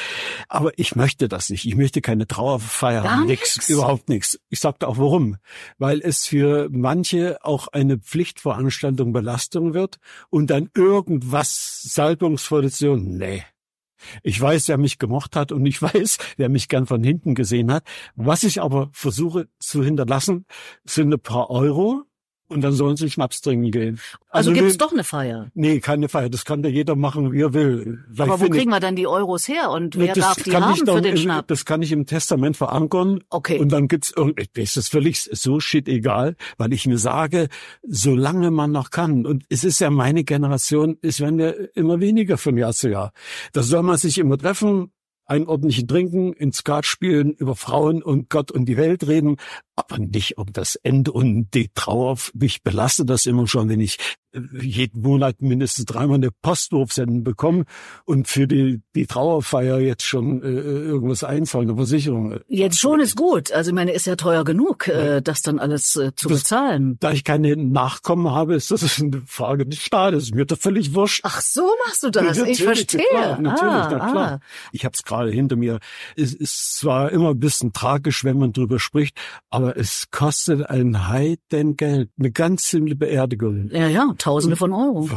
Aber 0.48 0.72
ich 0.76 0.96
möchte 0.96 1.28
das 1.28 1.50
nicht. 1.50 1.66
Ich 1.66 1.76
möchte 1.76 2.00
keine 2.00 2.26
Trauerfeier. 2.26 3.02
Gar 3.02 3.24
nix, 3.24 3.56
nix. 3.56 3.68
Überhaupt 3.68 4.08
nichts. 4.08 4.38
Ich 4.48 4.60
sagte 4.60 4.88
auch 4.88 4.98
warum. 4.98 5.36
Weil 5.78 6.00
es 6.00 6.26
für 6.26 6.68
manche 6.70 7.38
auch 7.44 7.68
eine 7.68 7.98
Pflichtveranstaltung 7.98 9.12
Belastung 9.12 9.74
wird 9.74 9.98
und 10.30 10.50
dann 10.50 10.70
irgendwas 10.74 11.82
Salbungsvolles, 11.82 12.80
nee 12.80 13.44
ich 14.22 14.40
weiß, 14.40 14.68
wer 14.68 14.78
mich 14.78 14.98
gemocht 14.98 15.36
hat 15.36 15.52
und 15.52 15.64
ich 15.66 15.80
weiß, 15.82 16.18
wer 16.36 16.48
mich 16.48 16.68
gern 16.68 16.86
von 16.86 17.02
hinten 17.02 17.34
gesehen 17.34 17.72
hat. 17.72 17.84
Was 18.14 18.44
ich 18.44 18.60
aber 18.60 18.90
versuche 18.92 19.48
zu 19.58 19.82
hinterlassen, 19.82 20.46
sind 20.84 21.12
ein 21.12 21.20
paar 21.20 21.50
Euro 21.50 22.04
und 22.52 22.60
dann 22.60 22.72
sollen 22.72 22.96
sie 22.96 23.10
Schnaps 23.10 23.40
trinken 23.40 23.70
gehen. 23.70 24.00
Also, 24.28 24.50
also 24.50 24.60
gibt's 24.60 24.78
doch 24.78 24.92
eine 24.92 25.04
Feier? 25.04 25.50
Nee, 25.54 25.80
keine 25.80 26.08
Feier. 26.08 26.28
Das 26.28 26.44
kann 26.44 26.62
ja 26.62 26.70
jeder 26.70 26.96
machen, 26.96 27.32
wie 27.32 27.40
er 27.40 27.52
will. 27.52 28.04
Weil 28.08 28.30
Aber 28.30 28.40
wo 28.40 28.48
kriegen 28.48 28.70
wir 28.70 28.80
dann 28.80 28.96
die 28.96 29.06
Euros 29.06 29.48
her 29.48 29.70
und 29.70 29.98
wer 29.98 30.14
darf 30.14 30.42
die 30.42 30.54
haben 30.56 30.76
für 30.76 31.00
den 31.00 31.16
Schnaps? 31.16 31.46
Das 31.48 31.64
kann 31.64 31.82
ich 31.82 31.92
im 31.92 32.06
Testament 32.06 32.56
verankern. 32.56 33.20
Okay. 33.30 33.58
Und 33.58 33.72
dann 33.72 33.88
gibt's 33.88 34.12
irgendwie, 34.14 34.46
das 34.54 34.76
ist 34.76 34.88
völlig 34.88 35.20
so 35.20 35.60
shit 35.60 35.88
egal, 35.88 36.36
weil 36.58 36.72
ich 36.72 36.86
mir 36.86 36.98
sage, 36.98 37.48
solange 37.82 38.50
man 38.50 38.72
noch 38.72 38.90
kann, 38.90 39.26
und 39.26 39.44
es 39.48 39.64
ist 39.64 39.80
ja 39.80 39.90
meine 39.90 40.24
Generation, 40.24 40.98
es 41.02 41.20
werden 41.20 41.40
ja 41.40 41.50
immer 41.74 42.00
weniger 42.00 42.38
von 42.38 42.56
Jahr 42.56 42.72
zu 42.72 42.90
Jahr. 42.90 43.12
Da 43.52 43.62
soll 43.62 43.82
man 43.82 43.96
sich 43.96 44.18
immer 44.18 44.38
treffen, 44.38 44.92
ein 45.26 45.46
ordentlichen 45.46 45.88
Trinken, 45.88 46.32
ins 46.32 46.58
Skat 46.58 46.86
spielen, 46.86 47.32
über 47.32 47.54
Frauen 47.54 48.02
und 48.02 48.28
Gott 48.28 48.50
und 48.50 48.66
die 48.66 48.76
Welt 48.76 49.06
reden, 49.06 49.36
aber 49.76 49.98
nicht 49.98 50.38
um 50.38 50.52
das 50.52 50.76
Ende 50.76 51.12
und 51.12 51.50
die 51.54 51.70
Trauer. 51.74 52.18
Mich 52.34 52.62
belastet 52.62 53.08
das 53.08 53.26
immer 53.26 53.46
schon, 53.46 53.68
wenn 53.68 53.80
ich 53.80 53.98
jeden 54.34 55.02
Monat 55.02 55.42
mindestens 55.42 55.84
dreimal 55.84 56.16
eine 56.16 56.30
Postwurfsendung 56.30 57.24
bekommen 57.24 57.64
und 58.04 58.28
für 58.28 58.46
die, 58.46 58.80
die 58.94 59.06
Trauerfeier 59.06 59.78
jetzt 59.78 60.04
schon 60.04 60.42
äh, 60.42 60.46
irgendwas 60.46 61.22
einzahlen, 61.22 61.68
eine 61.68 61.76
Versicherung. 61.76 62.40
Jetzt 62.48 62.78
schon 62.78 63.00
ist 63.00 63.16
gut. 63.16 63.52
Also 63.52 63.70
ich 63.70 63.74
meine, 63.74 63.92
ist 63.92 64.06
ja 64.06 64.16
teuer 64.16 64.44
genug, 64.44 64.88
äh, 64.88 64.92
ja. 64.92 65.16
äh, 65.16 65.22
das 65.22 65.42
dann 65.42 65.58
alles 65.58 65.96
äh, 65.96 66.14
zu 66.14 66.28
das, 66.28 66.40
bezahlen. 66.40 66.96
Da 67.00 67.12
ich 67.12 67.24
keine 67.24 67.56
Nachkommen 67.56 68.30
habe, 68.30 68.54
ist 68.54 68.70
das 68.70 69.00
eine 69.00 69.22
Frage 69.26 69.66
des 69.66 69.78
Staates. 69.78 70.32
Mir 70.32 70.46
doch 70.46 70.58
völlig 70.58 70.94
wurscht. 70.94 71.20
Ach 71.24 71.40
so 71.40 71.68
machst 71.86 72.02
du 72.02 72.10
das. 72.10 72.38
Ja, 72.38 72.44
ich 72.44 72.62
verstehe. 72.62 73.02
Klar, 73.10 73.40
natürlich, 73.40 73.62
ah, 73.62 73.88
na 73.90 74.10
klar. 74.10 74.32
Ah. 74.32 74.40
Ich 74.72 74.84
habe 74.84 74.94
es 74.94 75.02
gerade 75.02 75.30
hinter 75.30 75.56
mir. 75.56 75.78
Es 76.16 76.32
ist 76.32 76.76
zwar 76.76 77.12
immer 77.12 77.30
ein 77.30 77.40
bisschen 77.40 77.72
tragisch, 77.72 78.24
wenn 78.24 78.38
man 78.38 78.52
drüber 78.52 78.78
spricht, 78.78 79.18
aber 79.50 79.76
es 79.76 80.10
kostet 80.10 80.68
ein 80.68 81.08
Heidengeld. 81.08 82.10
Eine 82.18 82.30
ganz 82.30 82.70
simple 82.70 82.96
Beerdigung. 82.96 83.68
Ja, 83.70 83.88
ja 83.88 84.14
Tausende 84.22 84.56
von 84.56 84.72
Euro. 84.72 85.08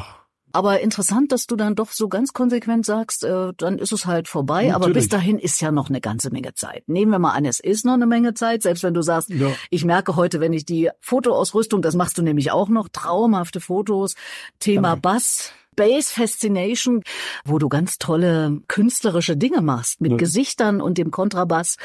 Aber 0.52 0.80
interessant, 0.80 1.34
dass 1.34 1.48
du 1.48 1.58
dann 1.58 1.76
doch 1.76 1.92
so 1.92 2.08
ganz 2.08 2.32
konsequent 2.32 2.86
sagst, 2.86 3.26
äh, 3.26 3.52
dann 3.58 3.78
ist 3.78 3.92
es 3.92 4.06
halt 4.06 4.30
vorbei. 4.30 4.68
Natürlich. 4.68 4.76
Aber 4.76 4.90
bis 4.90 5.10
dahin 5.10 5.38
ist 5.38 5.60
ja 5.62 5.70
noch 5.70 5.90
eine 5.90 6.00
ganze 6.00 6.32
Menge 6.32 6.54
Zeit. 6.54 6.88
Nehmen 6.88 7.12
wir 7.12 7.20
mal 7.20 7.34
an, 7.34 7.44
es 7.44 7.60
ist 7.60 7.84
noch 7.84 7.96
eine 7.96 8.08
Menge 8.08 8.36
Zeit, 8.36 8.62
selbst 8.62 8.82
wenn 8.82 8.94
du 8.94 9.02
sagst, 9.02 9.30
ja. 9.30 9.50
ich 9.70 9.84
merke 9.84 10.16
heute, 10.16 10.40
wenn 10.40 10.54
ich 10.54 10.64
die 10.64 10.90
Fotoausrüstung, 11.02 11.82
das 11.82 11.96
machst 11.96 12.18
du 12.18 12.22
nämlich 12.22 12.52
auch 12.52 12.70
noch, 12.70 12.88
traumhafte 12.88 13.60
Fotos, 13.60 14.16
Thema 14.60 14.92
Danke. 14.92 15.02
Bass. 15.02 15.52
Bass 15.76 16.12
Fascination, 16.12 17.02
wo 17.46 17.60
du 17.60 17.70
ganz 17.70 17.98
tolle 17.98 18.62
künstlerische 18.68 19.38
Dinge 19.38 19.62
machst 19.62 20.02
mit 20.02 20.12
ja. 20.12 20.18
Gesichtern 20.18 20.82
und 20.82 20.98
dem 20.98 21.12
Kontrabass. 21.12 21.78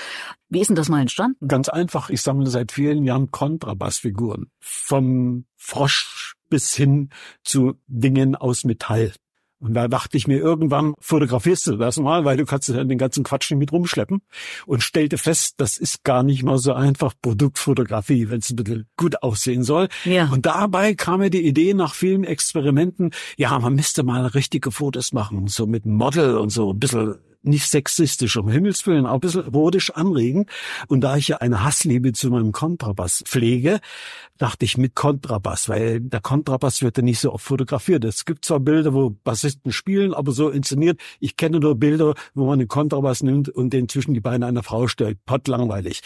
Wie 0.48 0.60
ist 0.60 0.68
denn 0.68 0.76
das 0.76 0.88
mal 0.88 1.00
entstanden? 1.00 1.46
Ganz 1.46 1.68
einfach. 1.68 2.10
Ich 2.10 2.22
sammle 2.22 2.48
seit 2.48 2.72
vielen 2.72 3.04
Jahren 3.04 3.30
Kontrabassfiguren. 3.30 4.50
Vom 4.60 5.46
Frosch 5.56 6.34
bis 6.48 6.74
hin 6.74 7.10
zu 7.44 7.74
Dingen 7.86 8.34
aus 8.36 8.64
Metall. 8.64 9.12
Und 9.60 9.74
da 9.74 9.88
dachte 9.88 10.16
ich 10.16 10.26
mir 10.26 10.38
irgendwann, 10.38 10.94
fotografierst 11.00 11.66
du 11.66 11.76
das 11.76 11.98
mal, 11.98 12.24
weil 12.24 12.38
du 12.38 12.46
kannst 12.46 12.68
ja 12.70 12.82
den 12.82 12.96
ganzen 12.98 13.24
Quatsch 13.24 13.50
nicht 13.50 13.58
mit 13.58 13.72
rumschleppen. 13.72 14.22
Und 14.66 14.82
stellte 14.82 15.18
fest, 15.18 15.54
das 15.58 15.76
ist 15.76 16.02
gar 16.02 16.22
nicht 16.22 16.42
mal 16.42 16.58
so 16.58 16.72
einfach 16.72 17.12
Produktfotografie, 17.20 18.30
wenn 18.30 18.38
es 18.38 18.50
ein 18.50 18.56
bisschen 18.56 18.86
gut 18.96 19.22
aussehen 19.22 19.62
soll. 19.62 19.88
Ja. 20.04 20.30
Und 20.30 20.46
dabei 20.46 20.94
kam 20.94 21.20
mir 21.20 21.30
die 21.30 21.46
Idee 21.46 21.74
nach 21.74 21.94
vielen 21.94 22.24
Experimenten, 22.24 23.10
ja, 23.36 23.58
man 23.58 23.74
müsste 23.74 24.02
mal 24.02 24.24
richtige 24.26 24.70
Fotos 24.70 25.12
machen, 25.12 25.46
so 25.46 25.66
mit 25.66 25.84
Model 25.84 26.38
und 26.38 26.50
so 26.50 26.72
ein 26.72 26.78
bisschen 26.78 27.16
nicht 27.42 27.68
sexistisch, 27.68 28.36
um 28.36 28.48
Himmels 28.48 28.86
Willen, 28.86 29.06
auch 29.06 29.14
ein 29.14 29.20
bisschen 29.20 29.44
erotisch 29.44 29.90
anregen. 29.90 30.46
Und 30.88 31.00
da 31.02 31.16
ich 31.16 31.28
ja 31.28 31.38
eine 31.38 31.64
Hassliebe 31.64 32.12
zu 32.12 32.30
meinem 32.30 32.52
Kontrabass 32.52 33.22
pflege, 33.26 33.80
dachte 34.38 34.64
ich 34.64 34.78
mit 34.78 34.94
Kontrabass, 34.94 35.68
weil 35.68 36.00
der 36.00 36.20
Kontrabass 36.20 36.82
wird 36.82 36.96
ja 36.96 37.02
nicht 37.02 37.20
so 37.20 37.32
oft 37.32 37.44
fotografiert. 37.44 38.04
Es 38.04 38.24
gibt 38.24 38.44
zwar 38.44 38.60
Bilder, 38.60 38.94
wo 38.94 39.10
Bassisten 39.10 39.70
spielen, 39.70 40.14
aber 40.14 40.32
so 40.32 40.48
inszeniert. 40.48 40.98
Ich 41.20 41.36
kenne 41.36 41.60
nur 41.60 41.76
Bilder, 41.76 42.14
wo 42.34 42.46
man 42.46 42.58
einen 42.58 42.68
Kontrabass 42.68 43.22
nimmt 43.22 43.48
und 43.48 43.72
den 43.72 43.88
zwischen 43.88 44.14
die 44.14 44.20
Beine 44.20 44.46
einer 44.46 44.62
Frau 44.62 44.88
stellt. 44.88 45.18
Pott 45.26 45.46
langweilig. 45.46 46.00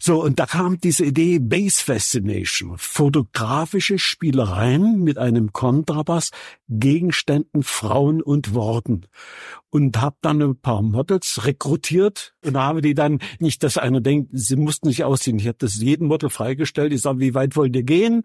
So, 0.00 0.22
und 0.22 0.40
da 0.40 0.46
kam 0.46 0.80
diese 0.80 1.04
Idee 1.04 1.38
Bass 1.38 1.80
Fascination. 1.80 2.76
Fotografische 2.76 3.98
Spielereien 3.98 5.02
mit 5.02 5.18
einem 5.18 5.52
Kontrabass, 5.52 6.30
Gegenständen, 6.68 7.62
Frauen 7.62 8.20
und 8.20 8.54
Worten. 8.54 9.02
Und 9.70 10.00
habe 10.00 10.16
dann 10.22 10.42
ein 10.42 10.56
paar 10.56 10.75
Models 10.82 11.44
rekrutiert 11.44 12.34
und 12.44 12.56
habe 12.56 12.80
die 12.80 12.94
dann, 12.94 13.20
nicht, 13.38 13.62
dass 13.62 13.78
einer 13.78 14.00
denkt, 14.00 14.30
sie 14.32 14.56
mussten 14.56 14.88
nicht 14.88 15.04
aussehen. 15.04 15.38
Ich 15.38 15.46
habe 15.46 15.58
das 15.58 15.76
jedem 15.76 16.08
Model 16.08 16.30
freigestellt. 16.30 16.92
Ich 16.92 17.02
sage, 17.02 17.20
wie 17.20 17.34
weit 17.34 17.56
wollt 17.56 17.74
ihr 17.76 17.82
gehen? 17.82 18.22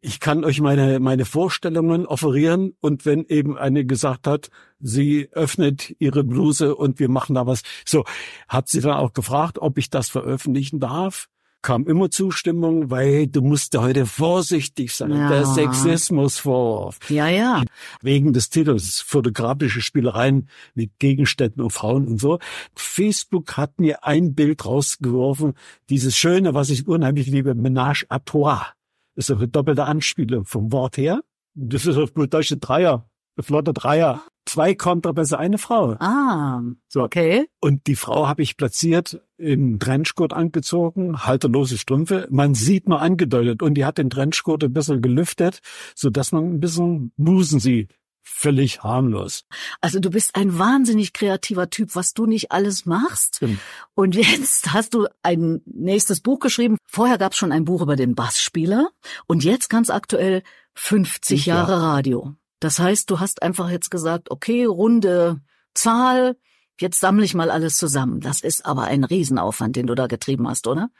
Ich 0.00 0.20
kann 0.20 0.44
euch 0.44 0.60
meine, 0.60 1.00
meine 1.00 1.24
Vorstellungen 1.24 2.06
offerieren 2.06 2.74
und 2.80 3.04
wenn 3.04 3.24
eben 3.24 3.58
eine 3.58 3.84
gesagt 3.84 4.28
hat, 4.28 4.48
sie 4.78 5.28
öffnet 5.32 5.96
ihre 5.98 6.22
Bluse 6.22 6.76
und 6.76 7.00
wir 7.00 7.08
machen 7.08 7.34
da 7.34 7.46
was. 7.46 7.62
So, 7.84 8.04
hat 8.46 8.68
sie 8.68 8.80
dann 8.80 8.92
auch 8.92 9.12
gefragt, 9.12 9.58
ob 9.58 9.76
ich 9.76 9.90
das 9.90 10.08
veröffentlichen 10.08 10.78
darf 10.78 11.28
kam 11.62 11.86
immer 11.86 12.10
Zustimmung, 12.10 12.90
weil 12.90 13.26
du 13.26 13.42
musst 13.42 13.76
heute 13.76 14.06
vorsichtig 14.06 14.94
sein. 14.94 15.12
Ja. 15.12 15.28
Der 15.28 15.46
Sexismusvorwurf. 15.46 16.98
Ja, 17.10 17.28
ja. 17.28 17.62
Wegen 18.00 18.32
des 18.32 18.50
Titels, 18.50 19.00
fotografische 19.00 19.80
Spielereien 19.80 20.48
mit 20.74 20.98
Gegenständen 20.98 21.62
und 21.62 21.70
Frauen 21.70 22.06
und 22.06 22.20
so. 22.20 22.38
Facebook 22.74 23.56
hat 23.56 23.80
mir 23.80 24.04
ein 24.04 24.34
Bild 24.34 24.64
rausgeworfen, 24.64 25.54
dieses 25.90 26.16
Schöne, 26.16 26.54
was 26.54 26.70
ich 26.70 26.86
unheimlich 26.86 27.26
liebe, 27.26 27.54
Menage 27.54 28.06
à 28.08 28.20
trois. 28.24 28.72
Das 29.14 29.28
ist 29.28 29.36
eine 29.36 29.48
doppelte 29.48 29.84
Anspielung 29.84 30.44
vom 30.44 30.72
Wort 30.72 30.96
her. 30.96 31.20
Das 31.54 31.86
ist 31.86 31.96
auf 31.96 32.14
gut 32.14 32.32
Deutsch 32.32 32.52
ein 32.52 32.60
Dreier, 32.60 33.08
ein 33.36 33.42
flotter 33.42 33.72
Dreier. 33.72 34.22
Zwei 34.48 34.74
Kontrabässe, 34.74 35.38
eine 35.38 35.58
Frau. 35.58 35.96
Ah, 36.00 36.62
so. 36.88 37.02
okay. 37.02 37.48
Und 37.60 37.86
die 37.86 37.96
Frau 37.96 38.26
habe 38.26 38.42
ich 38.42 38.56
platziert 38.56 39.20
im 39.36 39.78
Trenchcoat 39.78 40.32
angezogen, 40.32 41.26
halterlose 41.26 41.76
Strümpfe. 41.76 42.26
Man 42.30 42.54
sieht 42.54 42.88
nur 42.88 43.02
angedeutet 43.02 43.62
und 43.62 43.74
die 43.74 43.84
hat 43.84 43.98
den 43.98 44.08
Trenchcoat 44.08 44.64
ein 44.64 44.72
bisschen 44.72 45.02
gelüftet, 45.02 45.60
so 45.94 46.08
dass 46.08 46.32
man 46.32 46.44
ein 46.44 46.60
bisschen 46.60 47.12
Busen 47.18 47.60
sieht. 47.60 47.94
Völlig 48.22 48.82
harmlos. 48.82 49.44
Also 49.82 50.00
du 50.00 50.08
bist 50.08 50.34
ein 50.34 50.58
wahnsinnig 50.58 51.12
kreativer 51.12 51.68
Typ, 51.68 51.94
was 51.94 52.14
du 52.14 52.24
nicht 52.24 52.50
alles 52.50 52.86
machst. 52.86 53.36
Stimmt. 53.36 53.58
Und 53.94 54.14
jetzt 54.14 54.72
hast 54.72 54.94
du 54.94 55.08
ein 55.22 55.60
nächstes 55.66 56.20
Buch 56.20 56.38
geschrieben. 56.38 56.78
Vorher 56.86 57.18
gab 57.18 57.32
es 57.32 57.38
schon 57.38 57.52
ein 57.52 57.66
Buch 57.66 57.82
über 57.82 57.96
den 57.96 58.14
Bassspieler 58.14 58.88
und 59.26 59.44
jetzt 59.44 59.68
ganz 59.68 59.90
aktuell 59.90 60.42
50 60.74 61.44
Jahre 61.44 61.82
Radio. 61.82 62.34
Das 62.60 62.78
heißt, 62.78 63.10
du 63.10 63.20
hast 63.20 63.42
einfach 63.42 63.70
jetzt 63.70 63.90
gesagt, 63.90 64.30
okay, 64.30 64.64
runde 64.64 65.40
Zahl, 65.74 66.36
jetzt 66.80 67.00
sammle 67.00 67.24
ich 67.24 67.34
mal 67.34 67.50
alles 67.50 67.76
zusammen. 67.76 68.20
Das 68.20 68.40
ist 68.40 68.66
aber 68.66 68.84
ein 68.84 69.04
Riesenaufwand, 69.04 69.76
den 69.76 69.86
du 69.86 69.94
da 69.94 70.06
getrieben 70.06 70.48
hast, 70.48 70.66
oder? 70.66 70.90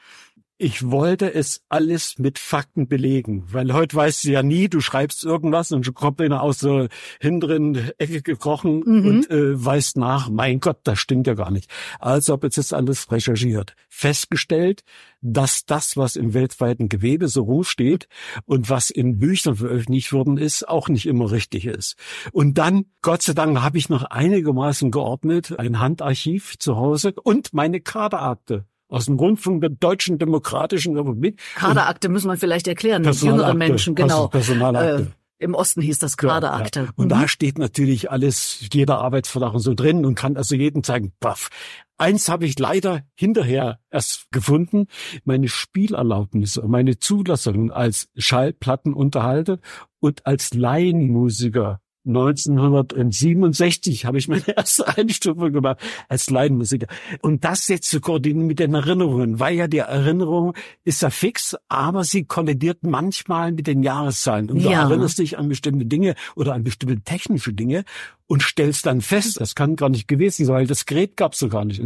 Ich 0.61 0.91
wollte 0.91 1.33
es 1.33 1.63
alles 1.69 2.19
mit 2.19 2.41
Fakten 2.41 2.89
belegen, 2.89 3.45
weil 3.53 3.73
heute 3.73 3.95
weißt 3.95 4.25
du 4.25 4.33
ja 4.33 4.43
nie, 4.43 4.69
du 4.69 4.81
schreibst 4.81 5.25
irgendwas 5.25 5.71
und 5.71 5.95
kommt 5.95 6.21
einer 6.21 6.43
aus 6.43 6.59
der 6.59 6.89
hinteren 7.21 7.93
Ecke 7.97 8.23
gekrochen 8.23 8.83
mhm. 8.85 9.07
und 9.07 9.31
äh, 9.31 9.65
weißt 9.65 9.99
nach, 9.99 10.29
mein 10.31 10.59
Gott, 10.59 10.79
das 10.83 10.99
stimmt 10.99 11.29
ja 11.29 11.35
gar 11.35 11.53
nicht. 11.53 11.71
Also 12.01 12.33
habe 12.33 12.49
ich 12.49 12.57
jetzt 12.57 12.75
alles 12.75 13.09
recherchiert. 13.13 13.77
Festgestellt, 13.89 14.83
dass 15.21 15.65
das, 15.65 15.97
was 15.97 16.17
im 16.17 16.35
weltweiten 16.35 16.89
Gewebe 16.89 17.29
so 17.29 17.45
rumsteht 17.45 18.09
und 18.45 18.69
was 18.69 18.91
in 18.91 19.21
Büchern 19.21 19.55
veröffentlicht 19.55 20.13
worden 20.13 20.39
ist, 20.39 20.69
auch 20.69 20.89
nicht 20.89 21.07
immer 21.07 21.31
richtig 21.31 21.67
ist. 21.67 21.95
Und 22.33 22.59
dann, 22.59 22.87
Gott 23.01 23.23
sei 23.23 23.33
Dank, 23.33 23.63
habe 23.63 23.79
ich 23.79 23.91
noch 23.91 24.03
einigermaßen 24.03 24.91
geordnet, 24.91 25.57
ein 25.57 25.79
Handarchiv 25.79 26.59
zu 26.59 26.75
Hause 26.75 27.15
und 27.23 27.55
meine 27.55 27.81
Kaderakte 27.81 28.67
aus 28.89 29.07
dem 29.07 29.17
Rundfunk 29.17 29.61
der 29.61 29.71
Deutschen 29.71 30.19
Demokratischen 30.19 30.97
Republik. 30.97 31.41
Kaderakte 31.55 32.09
müssen 32.09 32.29
wir 32.29 32.37
vielleicht 32.37 32.69
erklären, 32.69 33.05
jüngere 33.05 33.55
Menschen, 33.55 33.95
genau. 33.95 34.29
Personalakte. 34.29 35.03
Äh, 35.03 35.45
Im 35.45 35.55
Osten 35.55 35.81
hieß 35.81 35.99
das 35.99 36.17
Kaderakte. 36.17 36.81
Ja, 36.81 36.87
ja. 36.87 36.93
Und 36.97 37.07
mhm. 37.07 37.11
da 37.11 37.29
steht 37.29 37.59
natürlich 37.59 38.11
alles, 38.11 38.67
jeder 38.73 38.99
Arbeitsvertrag 38.99 39.55
und 39.55 39.61
so 39.61 39.75
drin 39.75 40.05
und 40.05 40.15
kann 40.15 40.37
also 40.37 40.57
jedem 40.57 40.83
zeigen, 40.83 41.13
baff. 41.21 41.49
Eins 41.97 42.29
habe 42.29 42.47
ich 42.47 42.59
leider 42.59 43.03
hinterher 43.15 43.81
erst 43.91 44.31
gefunden, 44.31 44.87
meine 45.25 45.49
Spielerlaubnis, 45.49 46.61
meine 46.65 46.99
Zulassung 46.99 47.73
als 47.73 48.09
Schallplattenunterhalter 48.17 49.59
und 50.01 50.25
als 50.25 50.55
Laienmusiker 50.55 51.81
1967 52.09 54.05
habe 54.07 54.19
ich 54.19 54.29
meine 54.29 54.49
erste 54.57 54.89
Einstufung 54.97 55.53
gemacht 55.53 55.79
als 56.09 56.31
Laienmusiker. 56.31 56.87
Und 57.23 57.45
das 57.45 57.69
jetzt 57.69 57.91
zu 57.91 58.01
koordinieren 58.01 58.47
mit 58.47 58.59
den 58.59 58.75
Erinnerungen, 58.75 59.39
weil 59.39 59.55
ja 59.55 59.69
die 59.69 59.79
Erinnerung 59.79 60.55
ist 60.85 61.03
ja 61.03 61.11
fix, 61.11 61.57
aber 61.69 62.05
sie 62.05 62.25
kollidiert 62.25 62.83
manchmal 62.83 63.53
mit 63.53 63.67
den 63.67 63.83
Jahreszahlen. 63.83 64.51
Und 64.51 64.65
du 64.65 64.71
ja. 64.71 64.89
erinnerst 64.89 65.19
dich 65.19 65.39
an 65.39 65.49
bestimmte 65.49 65.87
Dinge 65.87 66.15
oder 66.35 66.55
an 66.55 66.65
bestimmte 66.65 67.01
technische 67.03 67.53
Dinge 67.53 67.85
und 68.27 68.43
stellst 68.43 68.87
dann 68.87 69.01
fest, 69.01 69.41
das 69.41 69.55
kann 69.55 69.77
gar 69.77 69.89
nicht 69.89 70.09
gewesen 70.09 70.45
sein, 70.45 70.57
weil 70.57 70.67
das 70.67 70.87
Gerät 70.87 71.17
gab 71.17 71.33
es 71.33 71.39
so 71.39 71.49
gar 71.49 71.65
nicht. 71.65 71.83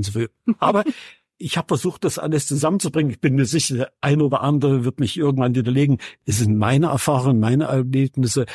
Aber 0.59 0.85
ich 1.43 1.57
habe 1.57 1.69
versucht, 1.69 2.05
das 2.05 2.19
alles 2.19 2.47
zusammenzubringen. 2.47 3.11
Ich 3.11 3.21
bin 3.21 3.35
mir 3.35 3.47
sicher, 3.47 3.77
der 3.77 3.93
ein 4.01 4.23
oder 4.23 4.43
andere 4.43 4.85
wird 4.85 5.01
mich 5.01 5.17
irgendwann 5.17 5.55
widerlegen. 5.55 5.99
Es 6.25 6.39
sind 6.39 6.57
meine 6.57 6.87
Erfahrungen, 6.87 7.41
meine 7.41 7.65
Erlebnisse 7.65 8.47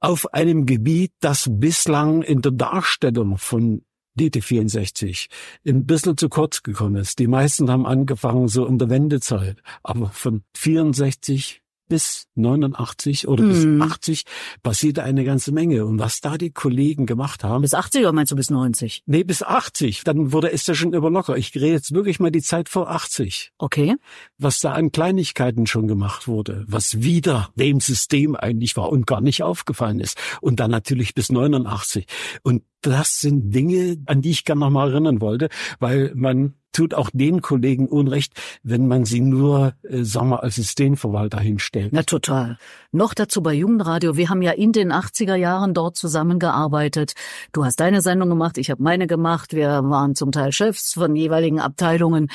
auf 0.00 0.32
einem 0.32 0.64
Gebiet, 0.64 1.12
das 1.20 1.48
bislang 1.50 2.22
in 2.22 2.40
der 2.40 2.52
Darstellung 2.52 3.38
von 3.38 3.82
DT64 4.18 5.28
ein 5.66 5.86
bisschen 5.86 6.16
zu 6.16 6.28
kurz 6.28 6.62
gekommen 6.62 6.96
ist. 6.96 7.18
Die 7.18 7.26
meisten 7.26 7.70
haben 7.70 7.86
angefangen 7.86 8.48
so 8.48 8.66
in 8.66 8.78
der 8.78 8.90
Wendezeit, 8.90 9.62
aber 9.82 10.10
von 10.10 10.42
64 10.56 11.62
bis 11.88 12.26
89 12.34 13.28
oder 13.28 13.42
mm. 13.44 13.48
bis 13.48 13.90
80 13.90 14.24
mhm. 14.24 14.60
passierte 14.62 15.02
eine 15.02 15.24
ganze 15.24 15.52
Menge. 15.52 15.86
Und 15.86 15.98
was 15.98 16.20
da 16.20 16.38
die 16.38 16.50
Kollegen 16.50 17.06
gemacht 17.06 17.44
haben. 17.44 17.62
Bis 17.62 17.74
80 17.74 18.02
oder 18.02 18.12
meinst 18.12 18.32
du 18.32 18.36
bis 18.36 18.50
90? 18.50 19.02
Nee, 19.06 19.24
bis 19.24 19.42
80. 19.42 20.04
Dann 20.04 20.32
wurde 20.32 20.52
es 20.52 20.66
ja 20.66 20.74
schon 20.74 20.92
über 20.92 21.10
locker. 21.10 21.36
Ich 21.36 21.54
rede 21.54 21.68
jetzt 21.68 21.92
wirklich 21.92 22.20
mal 22.20 22.30
die 22.30 22.42
Zeit 22.42 22.68
vor 22.68 22.90
80. 22.90 23.52
Okay. 23.58 23.96
Was 24.38 24.60
da 24.60 24.72
an 24.72 24.92
Kleinigkeiten 24.92 25.66
schon 25.66 25.88
gemacht 25.88 26.28
wurde, 26.28 26.64
was 26.68 27.02
wieder 27.02 27.50
dem 27.54 27.80
System 27.80 28.36
eigentlich 28.36 28.76
war 28.76 28.90
und 28.90 29.06
gar 29.06 29.20
nicht 29.20 29.42
aufgefallen 29.42 30.00
ist. 30.00 30.18
Und 30.40 30.60
dann 30.60 30.70
natürlich 30.70 31.14
bis 31.14 31.30
89. 31.30 32.06
Und 32.42 32.62
das 32.82 33.20
sind 33.20 33.54
Dinge, 33.54 33.96
an 34.06 34.22
die 34.22 34.30
ich 34.30 34.44
gerne 34.44 34.60
noch 34.60 34.70
mal 34.70 34.90
erinnern 34.90 35.20
wollte, 35.20 35.48
weil 35.80 36.12
man 36.14 36.54
tut 36.72 36.94
auch 36.94 37.10
den 37.12 37.42
Kollegen 37.42 37.88
Unrecht, 37.88 38.32
wenn 38.62 38.86
man 38.86 39.04
sie 39.04 39.20
nur, 39.20 39.74
äh, 39.82 40.02
sagen 40.04 40.30
wir, 40.30 40.42
als 40.42 40.56
Systemverwalter 40.56 41.40
hinstellt. 41.40 41.92
Na 41.92 42.02
total. 42.02 42.58
Noch 42.92 43.14
dazu 43.14 43.42
bei 43.42 43.52
Jugendradio. 43.52 44.16
Wir 44.16 44.28
haben 44.30 44.42
ja 44.42 44.52
in 44.52 44.72
den 44.72 44.92
80er 44.92 45.34
Jahren 45.34 45.74
dort 45.74 45.96
zusammengearbeitet. 45.96 47.14
Du 47.52 47.64
hast 47.64 47.80
deine 47.80 48.00
Sendung 48.00 48.28
gemacht, 48.28 48.58
ich 48.58 48.70
habe 48.70 48.82
meine 48.82 49.06
gemacht. 49.06 49.54
Wir 49.54 49.82
waren 49.84 50.14
zum 50.14 50.32
Teil 50.32 50.52
Chefs 50.52 50.94
von 50.94 51.16
jeweiligen 51.16 51.60
Abteilungen 51.60 52.28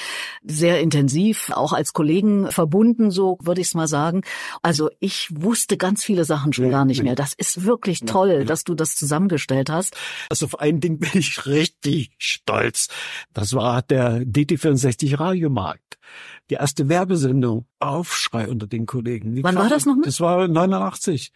sehr 0.44 0.80
intensiv, 0.82 1.52
auch 1.54 1.74
als 1.74 1.94
Kollegen 1.94 2.52
verbunden, 2.52 3.12
so 3.12 3.38
würde 3.42 3.62
ich 3.62 3.68
es 3.68 3.74
mal 3.74 3.88
sagen. 3.88 4.22
Also 4.62 4.90
ich 5.00 5.30
wusste 5.34 5.78
ganz 5.78 6.04
viele 6.04 6.25
Sachen 6.25 6.54
schon 6.54 6.66
ja, 6.66 6.72
gar 6.72 6.86
nicht 6.86 7.04
mehr. 7.04 7.16
Das 7.16 7.34
ist 7.34 7.66
wirklich 7.66 8.02
toll, 8.02 8.32
ja, 8.32 8.44
dass 8.44 8.63
du 8.63 8.75
das 8.75 8.96
zusammengestellt 8.96 9.70
hast. 9.70 9.96
Also 10.30 10.46
auf 10.46 10.60
ein 10.60 10.80
Ding 10.80 11.00
bin 11.00 11.12
ich 11.13 11.46
richtig 11.46 12.12
stolz. 12.18 12.90
Das 13.34 13.54
war 13.54 13.82
der 13.82 14.23
DT64 14.24 15.20
Radiomarkt. 15.20 15.98
Die 16.50 16.56
erste 16.56 16.89
Werbesendung. 16.89 17.65
Aufschrei 17.80 18.48
unter 18.48 18.68
den 18.68 18.86
Kollegen. 18.86 19.36
Wie 19.36 19.44
Wann 19.44 19.56
war 19.56 19.70
das 19.70 19.86
nochmal? 19.86 20.06
Das 20.06 20.20
war 20.20 20.48
89. 20.48 21.32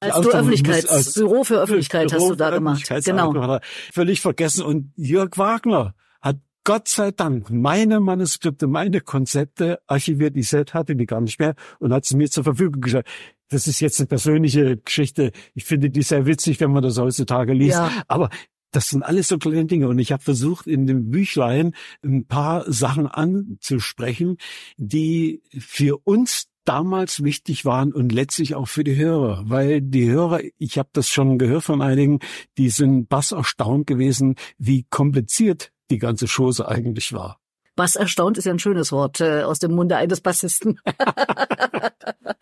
Als 0.00 0.20
du 0.20 0.30
Öffentlichkeits, 0.30 0.88
als 0.88 1.14
Büro 1.14 1.44
für 1.44 1.60
Öffentlichkeit 1.60 2.08
Büro 2.08 2.22
hast 2.22 2.30
du 2.30 2.34
da 2.34 2.50
gemacht. 2.50 2.86
Genau. 3.04 3.58
Völlig 3.92 4.20
vergessen. 4.20 4.64
Und 4.64 4.92
Jörg 4.96 5.38
Wagner 5.38 5.94
hat 6.20 6.36
Gott 6.64 6.88
sei 6.88 7.10
Dank 7.10 7.50
meine 7.50 8.00
Manuskripte, 8.00 8.66
meine 8.66 9.00
Konzepte 9.00 9.80
archiviert, 9.86 10.36
die 10.36 10.40
ich 10.40 10.48
selbst 10.48 10.74
hatte, 10.74 10.96
die 10.96 11.06
gar 11.06 11.20
nicht 11.20 11.38
mehr, 11.38 11.54
und 11.78 11.92
hat 11.92 12.04
sie 12.04 12.16
mir 12.16 12.30
zur 12.30 12.44
Verfügung 12.44 12.80
gestellt. 12.80 13.06
Das 13.50 13.66
ist 13.66 13.80
jetzt 13.80 14.00
eine 14.00 14.06
persönliche 14.06 14.78
Geschichte. 14.78 15.30
Ich 15.54 15.64
finde 15.64 15.90
die 15.90 16.02
sehr 16.02 16.26
witzig, 16.26 16.60
wenn 16.60 16.72
man 16.72 16.82
das 16.82 16.98
heutzutage 16.98 17.52
liest. 17.52 17.76
Ja. 17.76 17.90
Aber 18.08 18.30
das 18.74 18.88
sind 18.88 19.02
alles 19.02 19.28
so 19.28 19.38
kleine 19.38 19.66
Dinge. 19.66 19.88
Und 19.88 19.98
ich 19.98 20.12
habe 20.12 20.22
versucht, 20.22 20.66
in 20.66 20.86
dem 20.86 21.10
Büchlein 21.10 21.74
ein 22.02 22.26
paar 22.26 22.70
Sachen 22.70 23.06
anzusprechen, 23.06 24.36
die 24.76 25.42
für 25.58 25.98
uns 26.04 26.48
damals 26.64 27.22
wichtig 27.22 27.64
waren 27.64 27.92
und 27.92 28.10
letztlich 28.12 28.54
auch 28.54 28.68
für 28.68 28.84
die 28.84 28.96
Hörer, 28.96 29.44
weil 29.46 29.82
die 29.82 30.08
Hörer, 30.08 30.40
ich 30.58 30.78
habe 30.78 30.88
das 30.92 31.08
schon 31.08 31.38
gehört 31.38 31.64
von 31.64 31.82
einigen, 31.82 32.20
die 32.56 32.70
sind 32.70 33.08
bass 33.08 33.32
erstaunt 33.32 33.86
gewesen, 33.86 34.36
wie 34.58 34.84
kompliziert 34.88 35.70
die 35.90 35.98
ganze 35.98 36.26
Chose 36.26 36.66
eigentlich 36.66 37.12
war. 37.12 37.38
Was 37.76 37.96
erstaunt 37.96 38.38
ist 38.38 38.44
ja 38.44 38.52
ein 38.52 38.58
schönes 38.58 38.92
Wort 38.92 39.20
äh, 39.20 39.42
aus 39.42 39.58
dem 39.58 39.72
Munde 39.72 39.96
eines 39.96 40.20
Bassisten. 40.20 40.80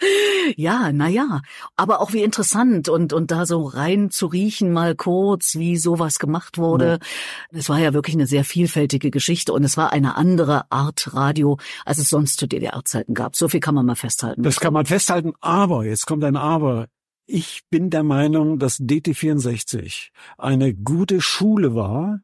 ja, 0.57 0.91
na 0.93 1.09
ja, 1.09 1.43
aber 1.77 2.01
auch 2.01 2.13
wie 2.13 2.23
interessant 2.23 2.89
und 2.89 3.13
und 3.13 3.31
da 3.31 3.47
so 3.47 3.65
rein 3.65 4.11
zu 4.11 4.27
riechen 4.27 4.73
mal 4.73 4.95
kurz, 4.95 5.55
wie 5.57 5.77
sowas 5.77 6.19
gemacht 6.19 6.59
wurde. 6.59 6.99
Es 7.51 7.69
ja. 7.69 7.75
war 7.75 7.81
ja 7.81 7.95
wirklich 7.95 8.17
eine 8.17 8.27
sehr 8.27 8.45
vielfältige 8.45 9.11
Geschichte 9.11 9.53
und 9.53 9.65
es 9.65 9.77
war 9.77 9.93
eine 9.93 10.17
andere 10.17 10.71
Art 10.71 11.15
Radio, 11.15 11.59
als 11.85 11.99
es 11.99 12.09
sonst 12.09 12.39
zu 12.39 12.47
DDR-Zeiten 12.47 13.15
gab. 13.15 13.37
So 13.37 13.49
viel 13.49 13.61
kann 13.61 13.75
man 13.75 13.87
mal 13.87 13.97
festhalten. 13.97 14.43
Das 14.43 14.61
kann 14.61 14.73
man 14.73 14.87
festhalten, 14.87 15.33
aber 15.41 15.85
jetzt 15.85 16.07
kommt 16.07 16.25
ein 16.25 16.37
Aber. 16.37 16.87
Ich 17.27 17.63
bin 17.71 17.91
der 17.91 18.03
Meinung, 18.03 18.59
dass 18.59 18.81
DT64 18.81 20.09
eine 20.39 20.75
gute 20.75 21.21
Schule 21.21 21.75
war, 21.75 22.21